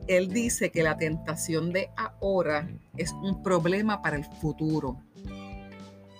él 0.07 0.31
dice 0.31 0.69
que 0.69 0.83
la 0.83 0.95
tentación 0.95 1.73
de 1.73 1.89
ahora 1.97 2.69
es 2.95 3.11
un 3.13 3.41
problema 3.41 3.99
para 4.03 4.17
el 4.17 4.25
futuro. 4.25 5.01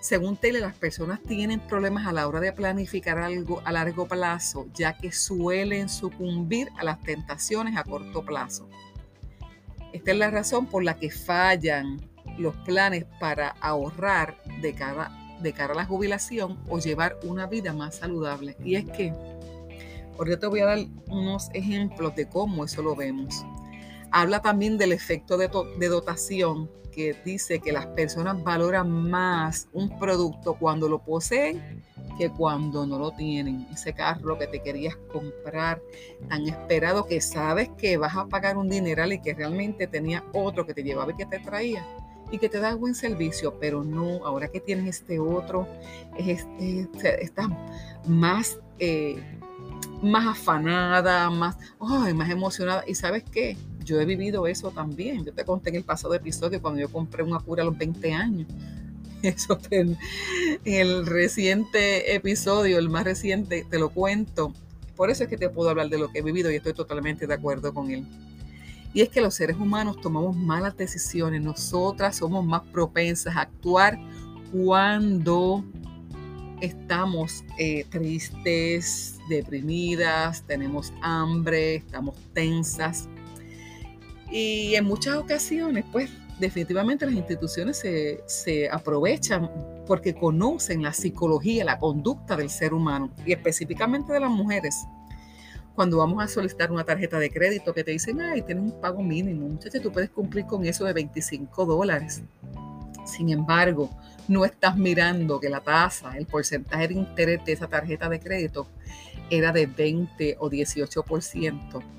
Según 0.01 0.37
Taylor, 0.37 0.61
las 0.63 0.75
personas 0.75 1.21
tienen 1.21 1.59
problemas 1.59 2.07
a 2.07 2.13
la 2.13 2.27
hora 2.27 2.39
de 2.39 2.51
planificar 2.51 3.19
algo 3.19 3.61
a 3.63 3.71
largo 3.71 4.07
plazo, 4.07 4.65
ya 4.73 4.97
que 4.97 5.11
suelen 5.11 5.87
sucumbir 5.87 6.69
a 6.79 6.83
las 6.83 6.99
tentaciones 7.01 7.77
a 7.77 7.83
corto 7.83 8.25
plazo. 8.25 8.67
Esta 9.97 10.11
es 10.11 10.17
la 10.19 10.29
razón 10.29 10.67
por 10.67 10.83
la 10.83 10.95
que 10.95 11.09
fallan 11.09 11.99
los 12.37 12.55
planes 12.57 13.05
para 13.19 13.55
ahorrar 13.61 14.37
de 14.61 14.75
cara, 14.75 15.09
a 15.41 15.73
la 15.73 15.85
jubilación 15.85 16.59
o 16.69 16.77
llevar 16.77 17.17
una 17.23 17.47
vida 17.47 17.73
más 17.73 17.95
saludable. 17.95 18.55
Y 18.63 18.75
es 18.75 18.85
que 18.85 19.11
Ahorita 20.19 20.39
te 20.39 20.47
voy 20.47 20.59
a 20.59 20.65
dar 20.65 20.79
unos 21.09 21.49
ejemplos 21.53 22.15
de 22.15 22.27
cómo 22.27 22.65
eso 22.65 22.83
lo 22.83 22.95
vemos. 22.95 23.43
Habla 24.11 24.39
también 24.39 24.77
del 24.77 24.91
efecto 24.91 25.35
de 25.35 25.87
dotación, 25.87 26.69
que 26.91 27.15
dice 27.25 27.59
que 27.59 27.71
las 27.71 27.87
personas 27.87 28.43
valoran 28.43 28.89
más 28.89 29.67
un 29.73 29.97
producto 29.97 30.55
cuando 30.59 30.87
lo 30.87 30.99
poseen 30.99 31.83
que 32.17 32.29
cuando 32.29 32.85
no 32.85 32.97
lo 32.97 33.11
tienen. 33.11 33.67
Ese 33.71 33.93
carro 33.93 34.37
que 34.37 34.47
te 34.47 34.61
querías 34.61 34.95
comprar, 35.11 35.81
tan 36.29 36.47
esperado 36.47 37.05
que 37.05 37.21
sabes 37.21 37.69
que 37.77 37.97
vas 37.97 38.15
a 38.15 38.25
pagar 38.27 38.57
un 38.57 38.69
dineral 38.69 39.13
y 39.13 39.21
que 39.21 39.33
realmente 39.33 39.87
tenía 39.87 40.23
otro 40.33 40.65
que 40.65 40.73
te 40.73 40.83
llevaba 40.83 41.11
y 41.11 41.15
que 41.15 41.25
te 41.25 41.39
traía 41.39 41.85
y 42.31 42.37
que 42.39 42.49
te 42.49 42.59
da 42.59 42.75
buen 42.75 42.95
servicio, 42.95 43.57
pero 43.59 43.83
no, 43.83 44.25
ahora 44.25 44.49
que 44.49 44.59
tienes 44.59 44.97
este 44.97 45.19
otro, 45.19 45.67
este, 46.17 46.89
estás 47.21 47.47
más, 48.05 48.59
eh, 48.79 49.21
más 50.01 50.27
afanada, 50.27 51.29
más, 51.29 51.57
más 51.79 52.29
emocionada. 52.29 52.83
¿Y 52.85 52.95
sabes 52.95 53.23
qué? 53.23 53.57
Yo 53.83 54.01
he 54.01 54.05
vivido 54.05 54.47
eso 54.47 54.71
también. 54.71 55.23
Yo 55.23 55.33
te 55.33 55.45
conté 55.45 55.69
en 55.69 55.77
el 55.77 55.83
pasado 55.83 56.13
episodio 56.13 56.61
cuando 56.61 56.81
yo 56.81 56.89
compré 56.89 57.23
una 57.23 57.39
cura 57.39 57.63
a 57.63 57.65
los 57.65 57.77
20 57.77 58.13
años. 58.13 58.47
Eso 59.21 59.59
en 59.71 59.97
el 60.65 61.05
reciente 61.05 62.15
episodio, 62.15 62.77
el 62.77 62.89
más 62.89 63.03
reciente, 63.03 63.65
te 63.69 63.79
lo 63.79 63.89
cuento. 63.89 64.53
Por 64.95 65.09
eso 65.09 65.23
es 65.23 65.29
que 65.29 65.37
te 65.37 65.49
puedo 65.49 65.69
hablar 65.69 65.89
de 65.89 65.99
lo 65.99 66.11
que 66.11 66.19
he 66.19 66.21
vivido 66.23 66.51
y 66.51 66.55
estoy 66.55 66.73
totalmente 66.73 67.27
de 67.27 67.33
acuerdo 67.33 67.73
con 67.73 67.91
él. 67.91 68.05
Y 68.93 69.01
es 69.01 69.09
que 69.09 69.21
los 69.21 69.35
seres 69.35 69.57
humanos 69.57 70.01
tomamos 70.01 70.35
malas 70.35 70.75
decisiones. 70.75 71.41
Nosotras 71.41 72.17
somos 72.17 72.43
más 72.45 72.63
propensas 72.63 73.35
a 73.35 73.41
actuar 73.41 73.99
cuando 74.51 75.63
estamos 76.61 77.43
eh, 77.59 77.85
tristes, 77.89 79.19
deprimidas, 79.29 80.43
tenemos 80.47 80.93
hambre, 81.01 81.75
estamos 81.75 82.15
tensas. 82.33 83.07
Y 84.31 84.73
en 84.75 84.85
muchas 84.85 85.17
ocasiones, 85.17 85.85
pues 85.91 86.09
definitivamente 86.39 87.05
las 87.05 87.15
instituciones 87.15 87.77
se, 87.77 88.23
se, 88.25 88.69
aprovechan 88.69 89.49
porque 89.85 90.13
conocen 90.13 90.83
la 90.83 90.93
psicología, 90.93 91.65
la 91.65 91.79
conducta 91.79 92.35
del 92.35 92.49
ser 92.49 92.73
humano 92.73 93.09
y 93.25 93.31
específicamente 93.33 94.13
de 94.13 94.19
las 94.19 94.29
mujeres. 94.29 94.85
Cuando 95.75 95.97
vamos 95.97 96.23
a 96.23 96.27
solicitar 96.27 96.71
una 96.71 96.83
tarjeta 96.83 97.19
de 97.19 97.29
crédito 97.29 97.73
que 97.73 97.83
te 97.83 97.91
dicen, 97.91 98.19
ay, 98.19 98.41
tienes 98.41 98.63
un 98.63 98.81
pago 98.81 99.01
mínimo, 99.01 99.47
muchachos, 99.47 99.81
tú 99.81 99.91
puedes 99.91 100.09
cumplir 100.09 100.45
con 100.45 100.65
eso 100.65 100.85
de 100.85 100.93
25 100.93 101.65
dólares. 101.65 102.23
Sin 103.05 103.29
embargo, 103.29 103.89
no 104.27 104.43
estás 104.43 104.75
mirando 104.75 105.39
que 105.39 105.49
la 105.49 105.61
tasa, 105.61 106.17
el 106.17 106.25
porcentaje 106.25 106.87
de 106.89 106.95
interés 106.95 107.45
de 107.45 107.53
esa 107.53 107.67
tarjeta 107.67 108.09
de 108.09 108.19
crédito 108.19 108.67
era 109.29 109.51
de 109.51 109.67
20 109.67 110.37
o 110.39 110.49
18% 110.49 111.96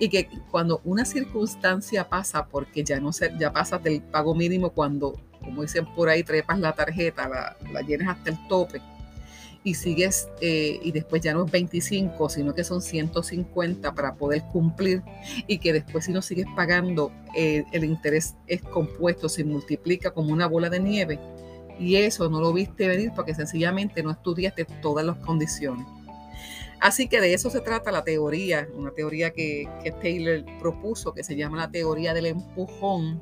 y 0.00 0.08
que 0.08 0.28
cuando 0.50 0.80
una 0.84 1.04
circunstancia 1.04 2.08
pasa, 2.08 2.46
porque 2.46 2.84
ya 2.84 3.00
no 3.00 3.12
se, 3.12 3.32
ya 3.38 3.52
pasas 3.52 3.82
del 3.82 4.02
pago 4.02 4.34
mínimo 4.34 4.70
cuando, 4.70 5.20
como 5.40 5.62
dicen 5.62 5.86
por 5.94 6.08
ahí, 6.08 6.22
trepas 6.22 6.58
la 6.58 6.72
tarjeta, 6.72 7.28
la, 7.28 7.56
la 7.72 7.80
llenas 7.82 8.16
hasta 8.16 8.30
el 8.30 8.48
tope 8.48 8.80
y 9.64 9.74
sigues, 9.74 10.28
eh, 10.42 10.78
y 10.82 10.92
después 10.92 11.22
ya 11.22 11.32
no 11.32 11.46
es 11.46 11.50
25, 11.50 12.28
sino 12.28 12.54
que 12.54 12.62
son 12.62 12.82
150 12.82 13.94
para 13.94 14.14
poder 14.14 14.42
cumplir 14.52 15.02
y 15.46 15.58
que 15.58 15.72
después 15.72 16.04
si 16.04 16.12
no 16.12 16.20
sigues 16.20 16.46
pagando, 16.54 17.10
eh, 17.34 17.64
el 17.72 17.84
interés 17.84 18.36
es 18.46 18.60
compuesto, 18.62 19.28
se 19.30 19.42
multiplica 19.42 20.10
como 20.10 20.32
una 20.32 20.46
bola 20.46 20.68
de 20.68 20.80
nieve. 20.80 21.18
Y 21.80 21.96
eso 21.96 22.28
no 22.28 22.40
lo 22.40 22.52
viste 22.52 22.86
venir 22.86 23.10
porque 23.16 23.34
sencillamente 23.34 24.02
no 24.02 24.10
estudiaste 24.10 24.66
todas 24.82 25.04
las 25.04 25.16
condiciones. 25.16 25.86
Así 26.80 27.08
que 27.08 27.20
de 27.20 27.34
eso 27.34 27.50
se 27.50 27.60
trata 27.60 27.90
la 27.90 28.04
teoría, 28.04 28.68
una 28.74 28.90
teoría 28.90 29.30
que, 29.30 29.68
Taylor 30.02 30.44
propuso, 30.58 31.14
que 31.14 31.24
se 31.24 31.36
llama 31.36 31.56
la 31.56 31.70
teoría 31.70 32.14
del 32.14 32.26
empujón. 32.26 33.20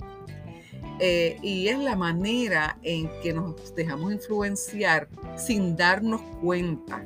Eh, 0.99 1.37
y 1.42 1.68
es 1.68 1.78
la 1.78 1.97
manera 1.97 2.78
en 2.82 3.11
que 3.23 3.32
nos 3.32 3.75
dejamos 3.75 4.12
influenciar 4.12 5.09
sin 5.37 5.76
darnos 5.76 6.21
cuenta, 6.40 7.04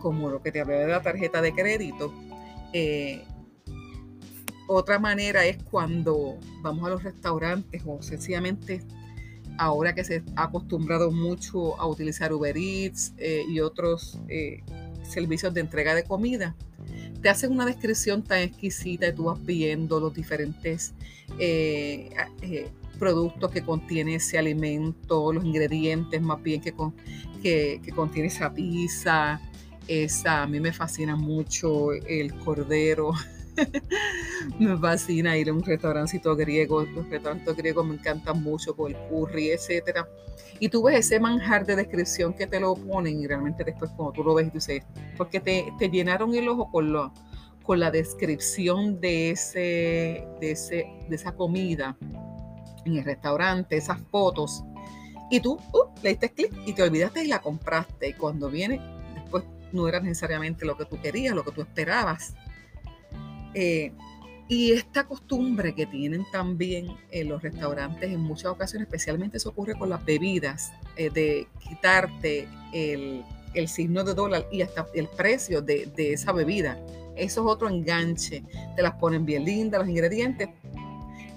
como 0.00 0.30
lo 0.30 0.42
que 0.42 0.52
te 0.52 0.60
hablé 0.60 0.78
de 0.78 0.88
la 0.88 1.02
tarjeta 1.02 1.40
de 1.40 1.52
crédito. 1.52 2.12
Eh, 2.72 3.24
otra 4.68 4.98
manera 4.98 5.44
es 5.46 5.62
cuando 5.62 6.38
vamos 6.60 6.84
a 6.86 6.90
los 6.90 7.02
restaurantes 7.02 7.82
o 7.86 8.02
sencillamente 8.02 8.82
ahora 9.58 9.94
que 9.94 10.04
se 10.04 10.22
ha 10.34 10.44
acostumbrado 10.44 11.10
mucho 11.10 11.80
a 11.80 11.86
utilizar 11.86 12.32
Uber 12.32 12.56
Eats 12.56 13.14
eh, 13.16 13.44
y 13.48 13.60
otros 13.60 14.18
servicios 15.10 15.52
de 15.54 15.60
entrega 15.60 15.94
de 15.94 16.04
comida. 16.04 16.54
Te 17.22 17.28
hacen 17.28 17.52
una 17.52 17.64
descripción 17.64 18.22
tan 18.22 18.40
exquisita 18.40 19.08
y 19.08 19.12
tú 19.12 19.24
vas 19.24 19.44
viendo 19.44 19.98
los 19.98 20.14
diferentes 20.14 20.94
eh, 21.38 22.10
eh, 22.42 22.68
productos 22.98 23.50
que 23.50 23.62
contiene 23.62 24.16
ese 24.16 24.38
alimento, 24.38 25.32
los 25.32 25.44
ingredientes 25.44 26.20
más 26.20 26.42
bien 26.42 26.60
que, 26.60 26.74
que, 27.42 27.80
que 27.82 27.92
contiene 27.92 28.28
esa 28.28 28.52
pizza. 28.52 29.40
Esa, 29.88 30.42
a 30.42 30.46
mí 30.46 30.58
me 30.60 30.72
fascina 30.72 31.16
mucho 31.16 31.92
el 31.92 32.34
cordero. 32.38 33.12
me 34.58 34.76
fascina 34.78 35.36
ir 35.36 35.48
a 35.48 35.52
un 35.52 35.62
restaurancito 35.62 36.34
griego. 36.36 36.82
Los 36.84 37.08
restaurantes 37.08 37.56
griegos 37.56 37.86
me 37.86 37.94
encantan 37.94 38.42
mucho 38.42 38.74
con 38.74 38.92
el 38.92 38.98
curry, 39.08 39.50
etcétera. 39.50 40.08
Y 40.58 40.68
tú 40.68 40.82
ves 40.82 41.00
ese 41.00 41.20
manjar 41.20 41.66
de 41.66 41.76
descripción 41.76 42.32
que 42.32 42.46
te 42.46 42.60
lo 42.60 42.74
ponen 42.74 43.20
y 43.20 43.26
realmente 43.26 43.64
después 43.64 43.90
cuando 43.96 44.12
tú 44.12 44.24
lo 44.24 44.34
ves, 44.34 44.48
tú 44.48 44.54
dices, 44.54 44.82
porque 45.16 45.40
te, 45.40 45.72
te 45.78 45.90
llenaron 45.90 46.34
el 46.34 46.48
ojo 46.48 46.70
con, 46.70 46.92
lo, 46.92 47.12
con 47.62 47.80
la 47.80 47.90
descripción 47.90 49.00
de, 49.00 49.30
ese, 49.30 50.26
de, 50.40 50.50
ese, 50.52 50.86
de 51.08 51.16
esa 51.16 51.32
comida 51.32 51.96
en 52.84 52.96
el 52.96 53.04
restaurante, 53.04 53.76
esas 53.76 54.00
fotos. 54.10 54.64
Y 55.30 55.40
tú 55.40 55.54
uh, 55.72 56.00
le 56.02 56.10
diste 56.10 56.30
clic 56.30 56.52
y 56.64 56.72
te 56.72 56.82
olvidaste 56.82 57.24
y 57.24 57.26
la 57.26 57.40
compraste. 57.40 58.08
Y 58.08 58.12
cuando 58.14 58.48
viene, 58.48 58.80
después 59.14 59.44
no 59.72 59.88
era 59.88 60.00
necesariamente 60.00 60.64
lo 60.64 60.76
que 60.76 60.84
tú 60.84 61.00
querías, 61.00 61.34
lo 61.34 61.44
que 61.44 61.52
tú 61.52 61.62
esperabas. 61.62 62.34
Eh, 63.54 63.92
y 64.48 64.72
esta 64.72 65.04
costumbre 65.04 65.74
que 65.74 65.86
tienen 65.86 66.24
también 66.30 66.88
en 67.10 67.28
los 67.28 67.42
restaurantes 67.42 68.10
en 68.10 68.20
muchas 68.20 68.46
ocasiones, 68.46 68.86
especialmente 68.86 69.38
eso 69.38 69.48
ocurre 69.48 69.74
con 69.74 69.90
las 69.90 70.04
bebidas, 70.04 70.72
eh, 70.96 71.10
de 71.10 71.48
quitarte 71.58 72.48
el, 72.72 73.24
signo 73.66 74.04
de 74.04 74.14
dólar 74.14 74.46
y 74.52 74.62
hasta 74.62 74.86
el 74.94 75.08
precio 75.08 75.62
de, 75.62 75.90
esa 75.96 76.32
bebida. 76.32 76.78
Eso 77.16 77.40
es 77.40 77.46
otro 77.46 77.68
enganche. 77.68 78.44
Te 78.76 78.82
las 78.82 78.94
ponen 78.94 79.24
bien 79.24 79.44
lindas, 79.44 79.80
los 79.80 79.88
ingredientes, 79.88 80.50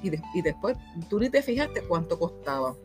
y, 0.04 0.12
y 0.38 0.42
después 0.44 0.78
tú 1.10 1.20
ni 1.20 1.30
te 1.30 1.42
fijaste 1.42 1.82
cuánto 1.82 2.20
costaba. 2.20 2.76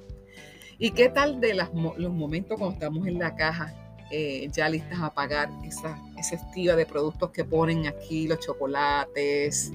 ¿Y 0.78 0.90
qué 0.93 1.09
tal 1.09 1.40
de 1.40 1.54
los 1.54 1.73
momentos 1.75 2.59
cuando 2.59 2.75
estamos 2.75 3.07
en 3.07 3.19
la 3.19 3.35
caja 3.35 3.75
eh, 4.11 4.49
ya 4.52 4.69
listas 4.69 5.00
a 5.00 5.12
pagar 5.12 5.50
esa, 5.64 5.99
esa 6.25 6.37
estiva 6.37 6.76
de 6.76 6.87
productos 6.87 7.31
que 7.31 7.45
ponen 7.45 7.87
aquí, 7.87 8.26
los 8.26 8.40
chocolates, 8.40 9.73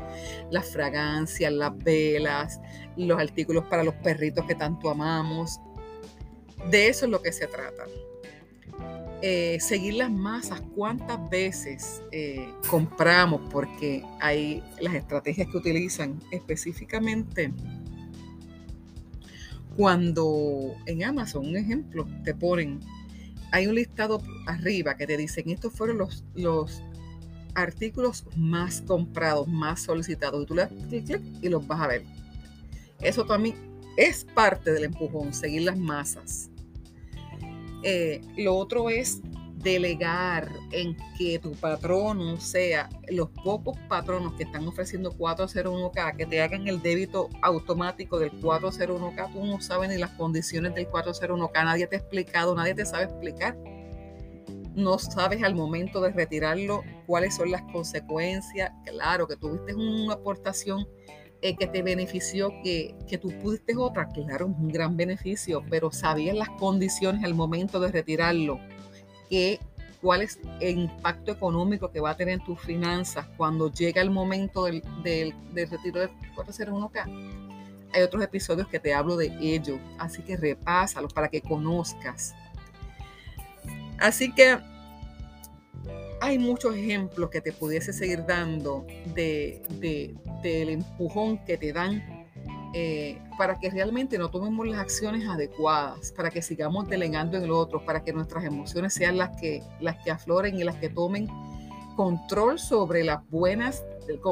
las 0.51 0.69
fragancias, 0.69 1.51
las 1.51 1.77
velas, 1.77 2.59
los 2.95 3.19
artículos 3.19 3.65
para 3.65 3.83
los 3.83 3.93
perritos 3.95 4.45
que 4.45 4.55
tanto 4.55 4.89
amamos. 4.89 5.59
De 6.69 6.87
eso 6.87 7.05
es 7.05 7.11
lo 7.11 7.21
que 7.21 7.31
se 7.31 7.47
trata. 7.47 7.85
Eh, 9.21 9.57
seguir 9.59 9.95
las 9.95 10.09
masas, 10.09 10.61
cuántas 10.75 11.29
veces 11.29 12.01
eh, 12.11 12.53
compramos, 12.69 13.41
porque 13.51 14.03
hay 14.21 14.63
las 14.79 14.93
estrategias 14.93 15.49
que 15.49 15.57
utilizan 15.57 16.19
específicamente 16.31 17.51
cuando 19.75 20.75
en 20.85 21.03
Amazon, 21.05 21.47
un 21.47 21.57
ejemplo, 21.57 22.05
te 22.25 22.33
ponen 22.33 22.81
hay 23.51 23.67
un 23.67 23.75
listado 23.75 24.21
arriba 24.45 24.95
que 24.95 25.07
te 25.07 25.17
dicen, 25.17 25.49
estos 25.49 25.73
fueron 25.73 25.97
los, 25.97 26.23
los 26.35 26.81
artículos 27.55 28.25
más 28.35 28.81
comprados, 28.81 29.47
más 29.47 29.81
solicitados. 29.81 30.43
Y 30.43 30.45
tú 30.45 30.55
le 30.55 30.63
das 30.63 30.71
clic, 30.87 31.21
y 31.41 31.49
los 31.49 31.65
vas 31.67 31.81
a 31.81 31.87
ver. 31.87 32.03
Eso 33.01 33.25
también 33.25 33.55
es 33.97 34.25
parte 34.33 34.71
del 34.71 34.85
empujón, 34.85 35.33
seguir 35.33 35.63
las 35.63 35.77
masas. 35.77 36.49
Eh, 37.83 38.21
lo 38.37 38.55
otro 38.55 38.89
es 38.89 39.21
delegar 39.61 40.49
en 40.71 40.95
que 41.17 41.39
tu 41.39 41.51
patrono 41.51 42.39
sea 42.39 42.89
los 43.09 43.29
pocos 43.29 43.77
patronos 43.87 44.33
que 44.33 44.43
están 44.43 44.67
ofreciendo 44.67 45.11
401k, 45.11 46.15
que 46.15 46.25
te 46.25 46.41
hagan 46.41 46.67
el 46.67 46.81
débito 46.81 47.29
automático 47.41 48.19
del 48.19 48.31
401k. 48.41 49.33
Tú 49.33 49.45
no 49.45 49.61
sabes 49.61 49.89
ni 49.89 49.97
las 49.97 50.11
condiciones 50.11 50.75
del 50.75 50.89
401k, 50.89 51.65
nadie 51.65 51.87
te 51.87 51.97
ha 51.97 51.99
explicado, 51.99 52.55
nadie 52.55 52.73
te 52.73 52.85
sabe 52.85 53.05
explicar. 53.05 53.57
No 54.75 54.97
sabes 54.97 55.43
al 55.43 55.55
momento 55.55 55.99
de 55.99 56.11
retirarlo 56.11 56.83
cuáles 57.05 57.35
son 57.35 57.51
las 57.51 57.63
consecuencias. 57.73 58.71
Claro 58.85 59.27
que 59.27 59.35
tuviste 59.35 59.75
una 59.75 60.13
aportación 60.13 60.87
eh, 61.41 61.55
que 61.57 61.67
te 61.67 61.81
benefició, 61.81 62.53
que, 62.63 62.95
que 63.07 63.17
tú 63.17 63.29
pudiste 63.39 63.75
otra, 63.75 64.07
claro, 64.07 64.47
un 64.47 64.69
gran 64.69 64.95
beneficio, 64.95 65.63
pero 65.69 65.91
sabías 65.91 66.35
las 66.35 66.49
condiciones 66.51 67.23
al 67.25 67.33
momento 67.33 67.79
de 67.79 67.91
retirarlo 67.91 68.59
que 69.29 69.59
cuál 70.01 70.21
es 70.21 70.39
el 70.59 70.79
impacto 70.79 71.31
económico 71.31 71.91
que 71.91 71.99
va 71.99 72.11
a 72.11 72.17
tener 72.17 72.35
en 72.35 72.43
tus 72.43 72.59
finanzas 72.59 73.25
cuando 73.37 73.71
llega 73.71 74.01
el 74.01 74.09
momento 74.09 74.65
del, 74.65 74.81
del, 75.03 75.33
del 75.53 75.69
retiro 75.69 76.01
de 76.01 76.09
401k. 76.35 77.49
Hay 77.93 78.01
otros 78.01 78.23
episodios 78.23 78.67
que 78.67 78.79
te 78.79 78.93
hablo 78.93 79.17
de 79.17 79.35
ello, 79.41 79.79
así 79.97 80.21
que 80.21 80.37
repásalos 80.37 81.13
para 81.13 81.27
que 81.27 81.41
conozcas. 81.41 82.33
Así 83.97 84.33
que 84.33 84.57
hay 86.21 86.37
muchos 86.37 86.75
ejemplos 86.75 87.29
que 87.29 87.41
te 87.41 87.51
pudiese 87.51 87.93
seguir 87.93 88.25
dando 88.25 88.85
de, 89.13 89.61
del 90.43 90.69
empujón 90.69 91.43
que 91.45 91.57
te 91.57 91.73
dan 91.73 92.18
eh, 92.73 93.19
para 93.37 93.59
que 93.59 93.69
realmente 93.69 94.17
no 94.17 94.29
tomemos 94.29 94.67
las 94.67 94.79
acciones 94.79 95.27
adecuadas, 95.27 96.11
para 96.11 96.29
que 96.29 96.41
sigamos 96.41 96.87
delegando 96.87 97.37
en 97.37 97.43
el 97.43 97.51
otro, 97.51 97.83
para 97.83 98.03
que 98.03 98.13
nuestras 98.13 98.43
emociones 98.43 98.93
sean 98.93 99.17
las 99.17 99.39
que, 99.39 99.63
las 99.79 99.97
que 100.03 100.11
afloren 100.11 100.59
y 100.59 100.63
las 100.63 100.75
que 100.75 100.89
tomen 100.89 101.27
control 101.95 102.59
sobre 102.59 103.03
las 103.03 103.27
buenas, 103.29 103.83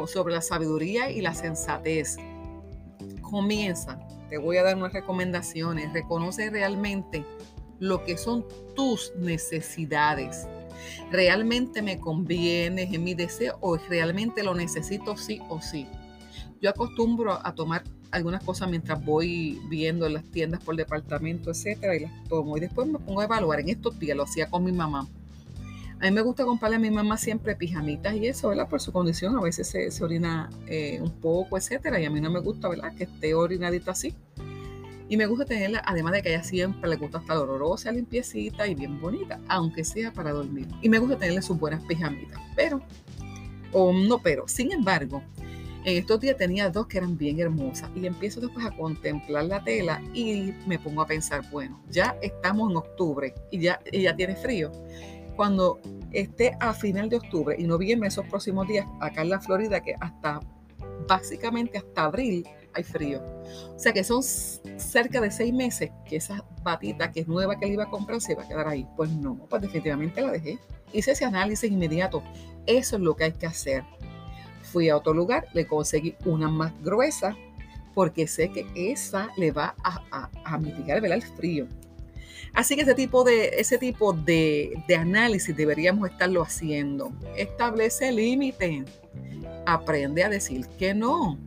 sobre 0.06 0.34
la 0.34 0.42
sabiduría 0.42 1.10
y 1.10 1.22
la 1.22 1.34
sensatez. 1.34 2.18
Comienza, 3.22 4.00
te 4.30 4.38
voy 4.38 4.58
a 4.58 4.64
dar 4.64 4.78
unas 4.78 4.94
recomendaciones, 4.94 5.92
reconoce 5.92 6.50
realmente 6.50 7.26
lo 7.80 8.04
que 8.04 8.18
son 8.18 8.46
tus 8.76 9.14
necesidades. 9.18 10.48
¿Realmente 11.12 11.82
me 11.82 12.00
conviene 12.00 12.84
en 12.84 13.04
mi 13.04 13.16
deseo 13.16 13.58
o 13.62 13.78
realmente 13.78 14.44
lo 14.44 14.54
necesito 14.54 15.18
sí 15.18 15.42
o 15.50 15.60
sí? 15.60 15.88
Yo 16.62 16.70
acostumbro 16.70 17.40
a 17.46 17.54
tomar 17.54 17.84
algunas 18.12 18.44
cosas 18.44 18.70
mientras 18.70 19.04
voy 19.04 19.60
viendo 19.70 20.06
en 20.06 20.14
las 20.14 20.24
tiendas 20.24 20.64
por 20.64 20.76
departamento, 20.76 21.52
etcétera, 21.52 21.96
y 21.96 22.02
las 22.02 22.24
tomo. 22.30 22.58
Y 22.58 22.60
después 22.60 22.88
me 22.88 23.00
pongo 23.00 23.22
a 23.22 23.26
evaluar. 23.26 23.60
En 23.60 23.70
estos 23.70 24.00
días 24.00 24.16
lo 24.16 24.24
hacía 24.24 24.50
con 24.50 24.64
mi 24.64 24.72
mamá. 24.72 25.08
A 26.00 26.06
mí 26.06 26.12
me 26.12 26.22
gusta 26.22 26.46
comprarle 26.46 26.76
a 26.78 26.80
mi 26.80 26.92
mamá 26.92 27.18
siempre 27.18 27.56
pijamitas 27.56 28.14
y 28.16 28.28
eso, 28.28 28.50
¿verdad? 28.50 28.70
Por 28.70 28.80
su 28.80 28.92
condición, 28.92 29.36
a 29.36 29.42
veces 29.42 29.68
se, 29.68 30.04
orina 30.04 30.50
eh, 30.68 31.00
un 31.02 31.12
poco, 31.12 31.58
etcétera. 31.58 32.00
Y 32.00 32.06
a 32.06 32.10
mí 32.12 32.22
no 32.22 32.30
me 32.30 32.40
gusta, 32.40 32.70
¿verdad? 32.70 32.94
Que 32.96 33.06
esté 33.06 33.34
orinadita 33.34 33.92
así. 33.92 34.14
Y 35.10 35.18
me 35.18 35.26
gusta 35.26 35.46
tenerla, 35.46 35.82
además 35.86 36.14
de 36.14 36.22
que 36.22 36.30
ella 36.30 36.44
siempre 36.44 36.90
le 36.90 36.98
gusta 36.98 37.20
estar 37.20 37.38
olorosa, 37.38 37.92
limpiecita 37.92 38.68
y 38.68 38.76
bien 38.76 39.00
bonita, 39.00 39.40
aunque 39.48 39.84
sea 39.84 40.12
para 40.12 40.32
dormir. 40.32 40.68
Y 40.82 40.90
me 40.90 41.00
gusta 41.00 41.18
tenerle 41.18 41.42
sus 41.42 41.58
buenas 41.58 41.84
pijamitas. 41.86 42.40
Pero, 42.56 42.82
o 43.72 43.94
no, 43.94 44.20
pero, 44.20 44.48
sin 44.48 44.72
embargo, 44.72 45.24
en 45.88 45.96
estos 45.96 46.20
días 46.20 46.36
tenía 46.36 46.70
dos 46.70 46.88
que 46.88 46.98
eran 46.98 47.18
bien 47.18 47.40
hermosas 47.40 47.90
y 47.96 48.06
empiezo 48.06 48.42
después 48.42 48.66
a 48.66 48.72
contemplar 48.72 49.46
la 49.46 49.64
tela 49.64 50.02
y 50.14 50.54
me 50.66 50.78
pongo 50.78 51.02
a 51.02 51.08
pensar, 51.08 51.50
bueno, 51.50 51.82
ya 51.90 52.18
estamos 52.22 52.70
en 52.70 52.76
octubre 52.76 53.34
y 53.52 53.60
ya, 53.60 53.80
ya 53.94 54.14
tiene 54.14 54.36
frío. 54.36 54.70
Cuando 55.38 55.80
esté 56.12 56.58
a 56.60 56.74
final 56.74 57.08
de 57.08 57.16
octubre 57.16 57.56
y 57.58 57.64
noviembre, 57.64 58.10
esos 58.10 58.26
próximos 58.26 58.68
días, 58.68 58.86
acá 59.00 59.22
en 59.22 59.30
la 59.30 59.40
Florida, 59.40 59.80
que 59.80 59.96
hasta 60.02 60.42
básicamente 61.08 61.78
hasta 61.78 62.04
abril 62.04 62.46
hay 62.74 62.84
frío. 62.84 63.22
O 63.74 63.80
sea 63.80 63.94
que 63.94 64.04
son 64.04 64.22
cerca 64.24 65.22
de 65.22 65.32
seis 65.32 65.54
meses 65.54 65.92
que 66.06 66.18
esa 66.18 66.44
batita 66.64 67.14
que 67.14 67.22
es 67.22 67.30
nueva 67.30 67.58
que 67.58 67.66
le 67.66 67.74
iba 67.74 67.84
a 67.86 67.90
comprar 67.90 68.20
se 68.20 68.36
va 68.36 68.44
a 68.44 68.48
quedar 68.50 68.68
ahí. 68.68 68.86
Pues 68.98 69.10
no, 69.12 69.38
pues 69.50 69.62
definitivamente 69.62 70.20
la 70.20 70.32
dejé. 70.34 70.60
Hice 70.92 71.12
ese 71.12 71.24
análisis 71.24 71.72
inmediato. 71.72 72.24
Eso 72.66 72.98
es 72.98 73.02
lo 73.02 73.16
que 73.16 73.24
hay 73.24 73.32
que 73.32 73.46
hacer. 73.46 73.86
Fui 74.72 74.90
a 74.90 74.98
otro 74.98 75.14
lugar, 75.14 75.48
le 75.54 75.66
conseguí 75.66 76.16
una 76.26 76.50
más 76.50 76.74
gruesa 76.84 77.36
porque 77.94 78.28
sé 78.28 78.52
que 78.52 78.68
esa 78.76 79.30
le 79.38 79.52
va 79.52 79.74
a, 79.84 80.58
mitigar 80.60 81.04
el 81.04 81.22
frío. 81.24 81.68
Así 82.54 82.76
que 82.76 82.84
ese 82.84 82.94
tipo, 82.94 83.24
de, 83.24 83.48
ese 83.58 83.78
tipo 83.78 84.14
de, 84.14 84.84
de 84.88 84.96
análisis 84.96 85.56
deberíamos 85.56 86.10
estarlo 86.10 86.44
haciendo. 86.44 87.12
Establece 87.36 88.12
límites. 88.12 88.86
Aprende 89.66 90.24
a 90.24 90.30
decir 90.30 90.68
que 90.78 90.94
no. 90.94 91.40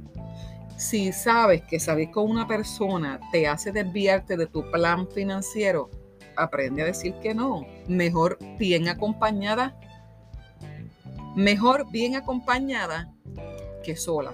Si 0.77 1.13
sabes 1.13 1.63
que 1.63 1.79
salir 1.79 2.11
con 2.11 2.29
una 2.29 2.49
persona 2.49 3.21
te 3.31 3.47
hace 3.47 3.71
desviarte 3.71 4.37
de 4.37 4.47
tu 4.47 4.69
plan 4.71 5.09
financiero, 5.09 5.91
aprende 6.37 6.83
a 6.83 6.87
decir 6.87 7.15
que 7.23 7.35
no. 7.35 7.67
Mejor 7.87 8.39
bien 8.59 8.89
acompañada 8.89 9.79
Mejor 11.37 11.91
bien 11.91 12.17
acompañada 12.17 13.15
que 13.85 13.97
sola. 13.97 14.33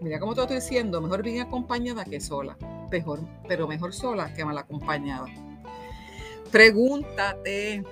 Mira 0.00 0.20
cómo 0.20 0.34
te 0.34 0.42
estoy 0.42 0.56
diciendo, 0.56 1.00
mejor 1.00 1.22
bien 1.22 1.40
acompañada 1.40 2.04
que 2.04 2.20
sola. 2.20 2.56
Mejor, 2.90 3.20
pero 3.48 3.66
mejor 3.66 3.92
sola 3.92 4.32
que 4.32 4.44
mal 4.44 4.56
acompañada. 4.58 5.26
Pregúntate, 6.52 7.82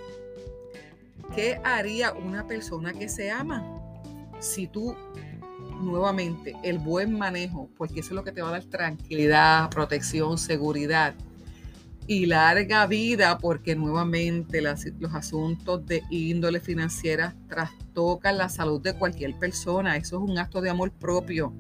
¿qué 1.35 1.61
haría 1.65 2.13
una 2.13 2.47
persona 2.47 2.93
que 2.93 3.09
se 3.09 3.31
ama? 3.31 3.65
Si 4.39 4.69
tú, 4.69 4.95
nuevamente, 5.81 6.55
el 6.63 6.79
buen 6.79 7.19
manejo, 7.19 7.69
porque 7.77 8.01
eso 8.01 8.11
es 8.11 8.15
lo 8.15 8.25
que 8.25 8.33
te 8.33 8.43
va 8.43 8.51
a 8.51 8.53
dar 8.53 8.65
tranquilidad, 8.65 9.69
protección, 9.71 10.39
seguridad, 10.39 11.15
y 12.07 12.27
larga 12.27 12.87
vida 12.87 13.39
porque 13.39 13.77
nuevamente 13.77 14.61
los 14.61 15.15
asuntos 15.15 15.87
de 15.87 16.03
índole 16.11 16.61
financiera 16.61 17.35
trastocan 17.49 18.39
la 18.39 18.49
salud 18.49 18.81
de 18.81 18.95
cualquier 18.95 19.39
persona. 19.39 19.97
Eso 19.97 20.17
es 20.17 20.31
un 20.31 20.39
acto 20.39 20.61
de 20.61 20.71
amor 20.71 20.91
propio. 20.91 21.53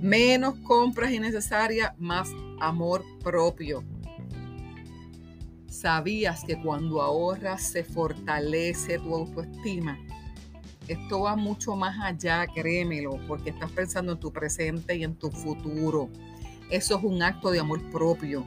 Menos 0.00 0.54
compras 0.64 1.12
innecesarias, 1.12 1.92
más 1.98 2.30
amor 2.60 3.04
propio. 3.22 3.84
¿Sabías 5.68 6.44
que 6.44 6.60
cuando 6.60 7.00
ahorras 7.00 7.62
se 7.62 7.82
fortalece 7.82 8.98
tu 8.98 9.14
autoestima? 9.14 9.98
Esto 10.88 11.20
va 11.20 11.36
mucho 11.36 11.76
más 11.76 11.96
allá, 12.00 12.46
créemelo, 12.46 13.18
porque 13.26 13.50
estás 13.50 13.70
pensando 13.70 14.12
en 14.12 14.18
tu 14.18 14.32
presente 14.32 14.96
y 14.96 15.04
en 15.04 15.14
tu 15.14 15.30
futuro. 15.30 16.10
Eso 16.72 16.96
es 16.96 17.04
un 17.04 17.22
acto 17.22 17.50
de 17.50 17.60
amor 17.60 17.82
propio. 17.90 18.46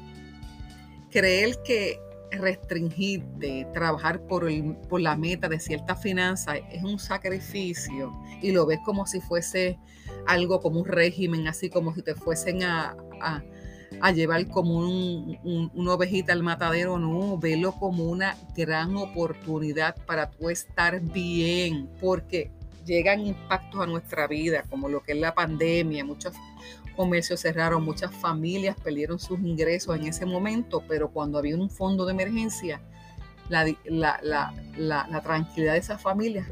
Creer 1.11 1.55
que 1.63 1.99
restringirte, 2.31 3.67
trabajar 3.71 4.19
por, 4.21 4.49
por 4.89 4.99
la 4.99 5.15
meta 5.15 5.47
de 5.47 5.59
cierta 5.59 5.95
finanza 5.95 6.57
es 6.57 6.83
un 6.83 6.97
sacrificio 6.97 8.11
y 8.41 8.51
lo 8.51 8.65
ves 8.65 8.79
como 8.83 9.05
si 9.05 9.21
fuese 9.21 9.77
algo 10.25 10.59
como 10.59 10.79
un 10.79 10.87
régimen, 10.87 11.47
así 11.47 11.69
como 11.69 11.93
si 11.93 12.01
te 12.01 12.15
fuesen 12.15 12.63
a, 12.63 12.97
llevar 14.13 14.47
como 14.47 14.79
un, 14.79 15.69
una 15.75 15.93
ovejita 15.93 16.33
al 16.33 16.41
matadero, 16.41 16.97
no, 16.97 17.37
velo 17.37 17.73
como 17.73 18.05
una 18.05 18.35
gran 18.57 18.97
oportunidad 18.97 19.95
para 20.07 20.31
tú 20.31 20.49
estar 20.49 20.99
bien, 20.99 21.87
porque 22.01 22.51
llegan 22.85 23.21
impactos 23.21 23.81
a 23.81 23.85
nuestra 23.85 24.27
vida, 24.27 24.63
como 24.69 24.89
lo 24.89 25.03
que 25.03 25.13
es 25.13 25.19
la 25.19 25.33
pandemia, 25.33 26.03
muchos 26.03 26.33
comercios 26.95 27.41
cerraron, 27.41 27.83
muchas 27.83 28.13
familias 28.15 28.75
perdieron 28.81 29.19
sus 29.19 29.39
ingresos 29.39 29.95
en 29.95 30.07
ese 30.07 30.25
momento, 30.25 30.83
pero 30.87 31.09
cuando 31.09 31.37
había 31.37 31.55
un 31.55 31.69
fondo 31.69 32.05
de 32.05 32.13
emergencia, 32.13 32.81
la, 33.49 33.65
la, 33.85 35.21
tranquilidad 35.21 35.73
de 35.73 35.79
esas 35.79 36.01
familias 36.01 36.47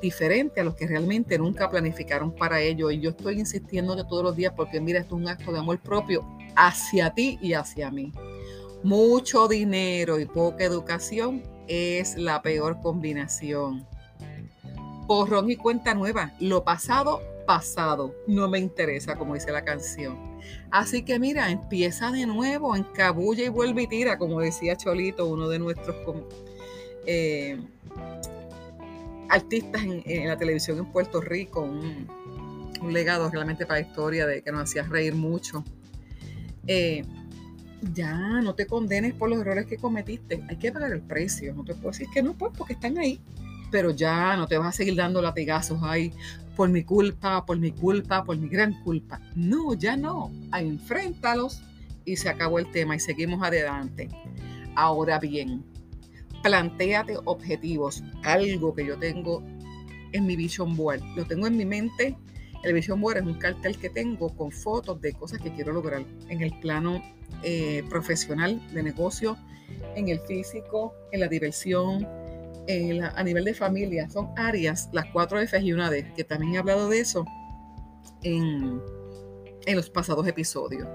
diferente 0.00 0.60
a 0.60 0.64
los 0.64 0.74
que 0.74 0.86
realmente 0.86 1.36
nunca 1.38 1.68
planificaron 1.68 2.32
para 2.34 2.60
ello. 2.60 2.90
Y 2.90 3.00
yo 3.00 3.10
estoy 3.10 3.38
insistiendo 3.38 3.96
de 3.96 4.04
todos 4.04 4.22
los 4.22 4.36
días 4.36 4.52
porque 4.56 4.80
mira, 4.80 5.00
esto 5.00 5.16
es 5.16 5.22
un 5.22 5.28
acto 5.28 5.52
de 5.52 5.58
amor 5.58 5.78
propio 5.80 6.24
hacia 6.56 7.10
ti 7.10 7.38
y 7.42 7.54
hacia 7.54 7.90
mí. 7.90 8.12
Mucho 8.82 9.46
dinero 9.46 10.18
y 10.18 10.24
poca 10.24 10.64
educación 10.64 11.42
es 11.68 12.16
la 12.16 12.40
peor 12.40 12.80
combinación. 12.80 13.86
Borrón 15.06 15.50
y 15.50 15.56
cuenta 15.56 15.92
nueva. 15.92 16.32
Lo 16.40 16.64
pasado 16.64 17.20
pasado 17.50 18.14
no 18.28 18.48
me 18.48 18.60
interesa, 18.60 19.16
como 19.16 19.34
dice 19.34 19.50
la 19.50 19.64
canción. 19.64 20.16
Así 20.70 21.02
que 21.02 21.18
mira, 21.18 21.50
empieza 21.50 22.12
de 22.12 22.24
nuevo, 22.24 22.76
encabulla 22.76 23.42
y 23.42 23.48
vuelve 23.48 23.82
y 23.82 23.86
tira, 23.88 24.18
como 24.18 24.38
decía 24.38 24.76
Cholito, 24.76 25.26
uno 25.26 25.48
de 25.48 25.58
nuestros 25.58 25.96
eh, 27.06 27.60
artistas 29.28 29.82
en, 29.82 30.28
la 30.28 30.36
televisión 30.36 30.78
en 30.78 30.92
Puerto 30.92 31.20
Rico, 31.20 31.62
un, 31.62 32.06
legado 32.88 33.28
realmente 33.28 33.66
para 33.66 33.80
la 33.80 33.86
historia 33.88 34.28
de 34.28 34.42
que 34.42 34.52
nos 34.52 34.70
hacía 34.70 34.84
reír 34.84 35.16
mucho. 35.16 35.64
Eh, 36.68 37.04
ya, 37.92 38.40
no 38.42 38.54
te 38.54 38.68
condenes 38.68 39.12
por 39.14 39.28
los 39.28 39.40
errores 39.40 39.66
que 39.66 39.76
cometiste. 39.76 40.44
Hay 40.48 40.56
que 40.56 40.70
pagar 40.70 40.92
el 40.92 41.00
precio. 41.00 41.52
No 41.52 41.64
te 41.64 41.74
puedo 41.74 41.90
decir 41.90 42.06
que 42.14 42.22
no, 42.22 42.34
pues, 42.34 42.52
porque 42.56 42.74
están 42.74 42.96
ahí 42.96 43.20
pero 43.70 43.90
ya 43.92 44.36
no 44.36 44.46
te 44.46 44.58
vas 44.58 44.68
a 44.68 44.72
seguir 44.72 44.96
dando 44.96 45.22
latigazos 45.22 45.80
ahí 45.82 46.12
por 46.60 46.68
mi 46.68 46.84
culpa, 46.84 47.46
por 47.46 47.58
mi 47.58 47.72
culpa, 47.72 48.22
por 48.22 48.36
mi 48.36 48.46
gran 48.46 48.74
culpa. 48.82 49.18
No, 49.34 49.72
ya 49.72 49.96
no. 49.96 50.30
Enfréntalos 50.54 51.62
y 52.04 52.16
se 52.16 52.28
acabó 52.28 52.58
el 52.58 52.70
tema 52.70 52.94
y 52.94 53.00
seguimos 53.00 53.42
adelante. 53.42 54.10
Ahora 54.74 55.18
bien, 55.18 55.64
planteate 56.42 57.16
objetivos, 57.24 58.04
algo 58.24 58.74
que 58.74 58.84
yo 58.84 58.98
tengo 58.98 59.42
en 60.12 60.26
mi 60.26 60.36
vision 60.36 60.76
board, 60.76 61.00
lo 61.16 61.24
tengo 61.24 61.46
en 61.46 61.56
mi 61.56 61.64
mente 61.64 62.14
El 62.62 62.74
Vision 62.74 63.00
Board 63.00 63.16
es 63.16 63.22
un 63.22 63.38
cartel 63.38 63.78
que 63.78 63.88
tengo 63.88 64.28
con 64.36 64.52
fotos 64.52 65.00
de 65.00 65.14
cosas 65.14 65.40
que 65.40 65.54
quiero 65.54 65.72
lograr 65.72 66.04
en 66.28 66.42
el 66.42 66.52
plano 66.60 67.02
eh, 67.42 67.82
profesional 67.88 68.60
de 68.74 68.82
negocio, 68.82 69.38
en 69.96 70.10
el 70.10 70.20
físico, 70.20 70.92
en 71.10 71.20
la 71.20 71.28
diversión, 71.28 72.06
a 73.14 73.22
nivel 73.22 73.44
de 73.44 73.54
familia. 73.54 74.08
Son 74.08 74.30
áreas, 74.36 74.88
las 74.92 75.06
cuatro 75.06 75.40
F 75.40 75.58
y 75.60 75.72
una 75.72 75.90
D, 75.90 76.12
que 76.14 76.24
también 76.24 76.54
he 76.54 76.58
hablado 76.58 76.88
de 76.88 77.00
eso 77.00 77.24
en, 78.22 78.80
en 79.66 79.76
los 79.76 79.90
pasados 79.90 80.26
episodios. 80.26 80.88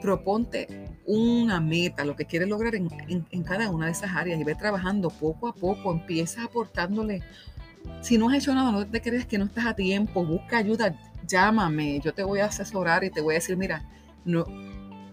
Proponte 0.00 0.96
una 1.06 1.60
meta, 1.60 2.04
lo 2.04 2.16
que 2.16 2.26
quieres 2.26 2.48
lograr 2.48 2.74
en, 2.74 2.88
en, 3.08 3.42
cada 3.42 3.70
una 3.70 3.86
de 3.86 3.92
esas 3.92 4.14
áreas 4.14 4.40
y 4.40 4.44
ve 4.44 4.54
trabajando 4.54 5.10
poco 5.10 5.48
a 5.48 5.54
poco, 5.54 5.92
empieza 5.92 6.44
aportándole. 6.44 7.22
Si 8.00 8.16
no 8.16 8.28
has 8.28 8.36
hecho 8.36 8.54
nada, 8.54 8.72
no 8.72 8.86
te 8.86 9.00
crees 9.00 9.26
que 9.26 9.38
no 9.38 9.44
estás 9.44 9.66
a 9.66 9.74
tiempo, 9.74 10.24
busca 10.24 10.58
ayuda, 10.58 10.98
llámame, 11.26 12.00
yo 12.00 12.12
te 12.14 12.22
voy 12.22 12.40
a 12.40 12.46
asesorar 12.46 13.04
y 13.04 13.10
te 13.10 13.20
voy 13.20 13.34
a 13.34 13.38
decir, 13.38 13.56
mira, 13.56 13.82
no, 14.24 14.44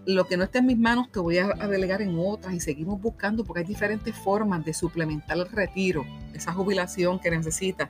lo 0.05 0.25
que 0.25 0.37
no 0.37 0.43
está 0.43 0.59
en 0.59 0.65
mis 0.65 0.77
manos 0.77 1.11
te 1.11 1.19
voy 1.19 1.37
a, 1.37 1.47
delegar 1.67 2.01
en 2.01 2.17
otras 2.17 2.53
y 2.53 2.59
seguimos 2.59 2.99
buscando 2.99 3.43
porque 3.43 3.61
hay 3.61 3.67
diferentes 3.67 4.15
formas 4.15 4.65
de 4.65 4.73
suplementar 4.73 5.37
el 5.37 5.49
retiro, 5.49 6.05
esa 6.33 6.53
jubilación 6.53 7.19
que 7.19 7.31
necesitas, 7.31 7.89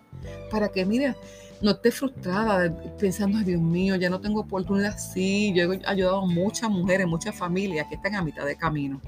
para 0.49 0.69
que, 0.69 0.85
mira, 0.85 1.15
no 1.61 1.71
estés 1.71 1.95
frustrada 1.95 2.75
pensando, 2.99 3.39
Dios 3.39 3.61
mío, 3.61 3.95
ya 3.95 4.09
no 4.09 4.19
tengo 4.19 4.41
oportunidad. 4.41 4.97
Sí, 4.97 5.53
yo 5.55 5.71
he 5.71 5.81
ayudado 5.85 6.21
a 6.21 6.25
muchas 6.25 6.69
mujeres, 6.69 7.07
muchas 7.07 7.35
familias 7.35 7.87
que 7.87 7.95
están 7.95 8.15
a 8.15 8.23
mitad 8.23 8.45
de 8.45 8.55
camino. 8.55 8.99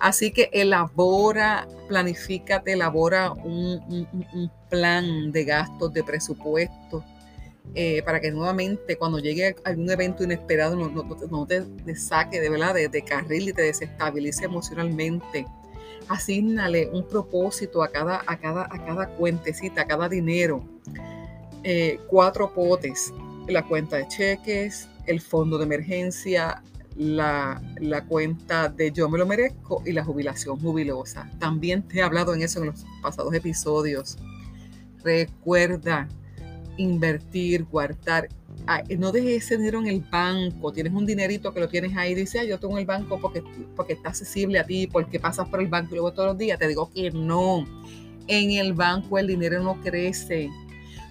Así 0.00 0.32
que 0.32 0.50
elabora, 0.52 1.68
planifícate, 1.88 2.72
elabora 2.72 3.32
un, 3.32 4.08
un 4.32 4.50
plan 4.68 5.30
de 5.30 5.44
gastos, 5.44 5.92
de 5.92 6.02
presupuesto, 6.02 7.04
eh, 7.74 8.02
para 8.04 8.20
que 8.20 8.30
nuevamente 8.30 8.96
cuando 8.96 9.18
llegue 9.18 9.56
algún 9.64 9.90
evento 9.90 10.24
inesperado 10.24 10.76
no, 10.76 10.90
no, 10.90 11.46
te, 11.46 11.64
saque 11.96 12.38
de 12.38 12.50
verdad 12.50 12.74
de, 12.74 13.02
carril 13.02 13.48
y 13.48 13.52
te 13.52 13.62
desestabilice 13.62 14.44
emocionalmente. 14.44 15.46
Asignale 16.08 16.90
un 16.92 17.08
propósito 17.08 17.82
a 17.82 17.88
cada, 17.88 18.22
a 18.26 18.36
cada, 18.36 18.64
a 18.64 18.84
cada 18.84 19.08
cuentecita, 19.08 19.82
a 19.82 19.86
cada 19.86 20.08
dinero. 20.08 20.62
Eh, 21.64 21.98
cuatro 22.08 22.52
potes, 22.52 23.12
la 23.48 23.66
cuenta 23.66 23.96
de 23.96 24.08
cheques, 24.08 24.88
el 25.06 25.20
fondo 25.20 25.56
de 25.56 25.64
emergencia, 25.64 26.62
la, 26.96 27.62
la, 27.80 28.04
cuenta 28.04 28.68
de 28.68 28.92
yo 28.92 29.08
me 29.08 29.16
lo 29.16 29.24
merezco 29.24 29.82
y 29.86 29.92
la 29.92 30.04
jubilación 30.04 30.60
jubilosa. 30.60 31.30
También 31.38 31.82
te 31.88 32.00
he 32.00 32.02
hablado 32.02 32.34
en 32.34 32.42
eso 32.42 32.60
en 32.60 32.66
los 32.66 32.84
pasados 33.00 33.32
episodios. 33.32 34.18
Recuerda, 35.02 36.08
invertir, 36.82 37.64
guardar. 37.64 38.28
no 38.98 39.12
dejes 39.12 39.44
ese 39.44 39.56
dinero 39.56 39.80
en 39.80 39.88
el 39.88 40.00
banco. 40.00 40.72
Tienes 40.72 40.92
un 40.92 41.06
dinerito 41.06 41.52
que 41.52 41.60
lo 41.60 41.68
tienes 41.68 41.96
ahí. 41.96 42.14
Dice, 42.14 42.40
ah, 42.40 42.44
yo 42.44 42.58
tengo 42.58 42.78
el 42.78 42.86
banco 42.86 43.20
porque, 43.20 43.42
porque 43.76 43.94
está 43.94 44.10
accesible 44.10 44.58
a 44.58 44.64
ti, 44.64 44.86
porque 44.86 45.18
pasas 45.20 45.48
por 45.48 45.60
el 45.60 45.68
banco 45.68 45.92
y 45.92 45.94
luego 45.96 46.12
todos 46.12 46.28
los 46.28 46.38
días. 46.38 46.58
Te 46.58 46.68
digo 46.68 46.90
que 46.92 47.10
no. 47.10 47.66
En 48.26 48.52
el 48.52 48.72
banco 48.72 49.18
el 49.18 49.26
dinero 49.26 49.62
no 49.62 49.80
crece. 49.80 50.50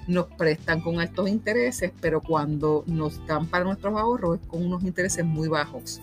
Nos 0.08 0.28
prestan 0.28 0.82
con 0.82 1.00
altos 1.00 1.30
intereses, 1.30 1.92
pero 2.02 2.22
cuando 2.22 2.84
nos 2.88 3.26
dan 3.28 3.48
para 3.48 3.64
nuestros 3.64 3.98
ahorros 3.98 4.40
es 4.40 4.48
con 4.48 4.66
unos 4.66 4.84
intereses 4.84 5.24
muy 5.24 5.48
bajos. 5.48 6.02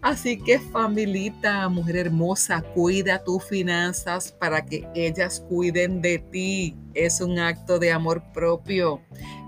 Así 0.00 0.38
que 0.38 0.58
familita, 0.58 1.68
mujer 1.68 1.96
hermosa, 1.96 2.62
cuida 2.74 3.22
tus 3.22 3.44
finanzas 3.44 4.32
para 4.32 4.64
que 4.64 4.86
ellas 4.94 5.44
cuiden 5.48 6.00
de 6.00 6.18
ti. 6.18 6.76
Es 6.94 7.20
un 7.20 7.38
acto 7.38 7.78
de 7.78 7.92
amor 7.92 8.22
propio. 8.32 9.00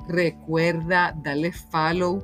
Recuerda 0.08 1.14
darle 1.22 1.52
follow 1.52 2.22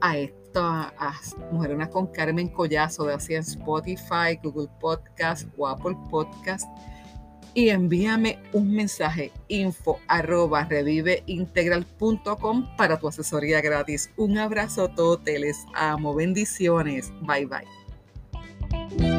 a 0.00 0.16
esta 0.16 0.38
a 0.56 1.14
Mujeres 1.52 1.88
con 1.88 2.06
Carmen 2.08 2.48
Collazo, 2.48 3.04
de 3.04 3.14
así 3.14 3.34
en 3.34 3.42
Spotify, 3.42 4.38
Google 4.42 4.68
Podcast 4.80 5.46
o 5.56 5.66
Apple 5.66 5.96
Podcast 6.10 6.66
y 7.54 7.70
envíame 7.70 8.38
un 8.52 8.72
mensaje 8.72 9.32
info 9.48 9.98
arroba 10.08 10.64
reviveintegral.com 10.64 12.76
para 12.76 12.98
tu 12.98 13.08
asesoría 13.08 13.60
gratis. 13.60 14.10
Un 14.16 14.38
abrazo 14.38 14.88
todos, 14.88 15.20
les 15.24 15.64
amo, 15.74 16.14
bendiciones, 16.14 17.12
bye 17.22 17.46
bye. 17.46 19.17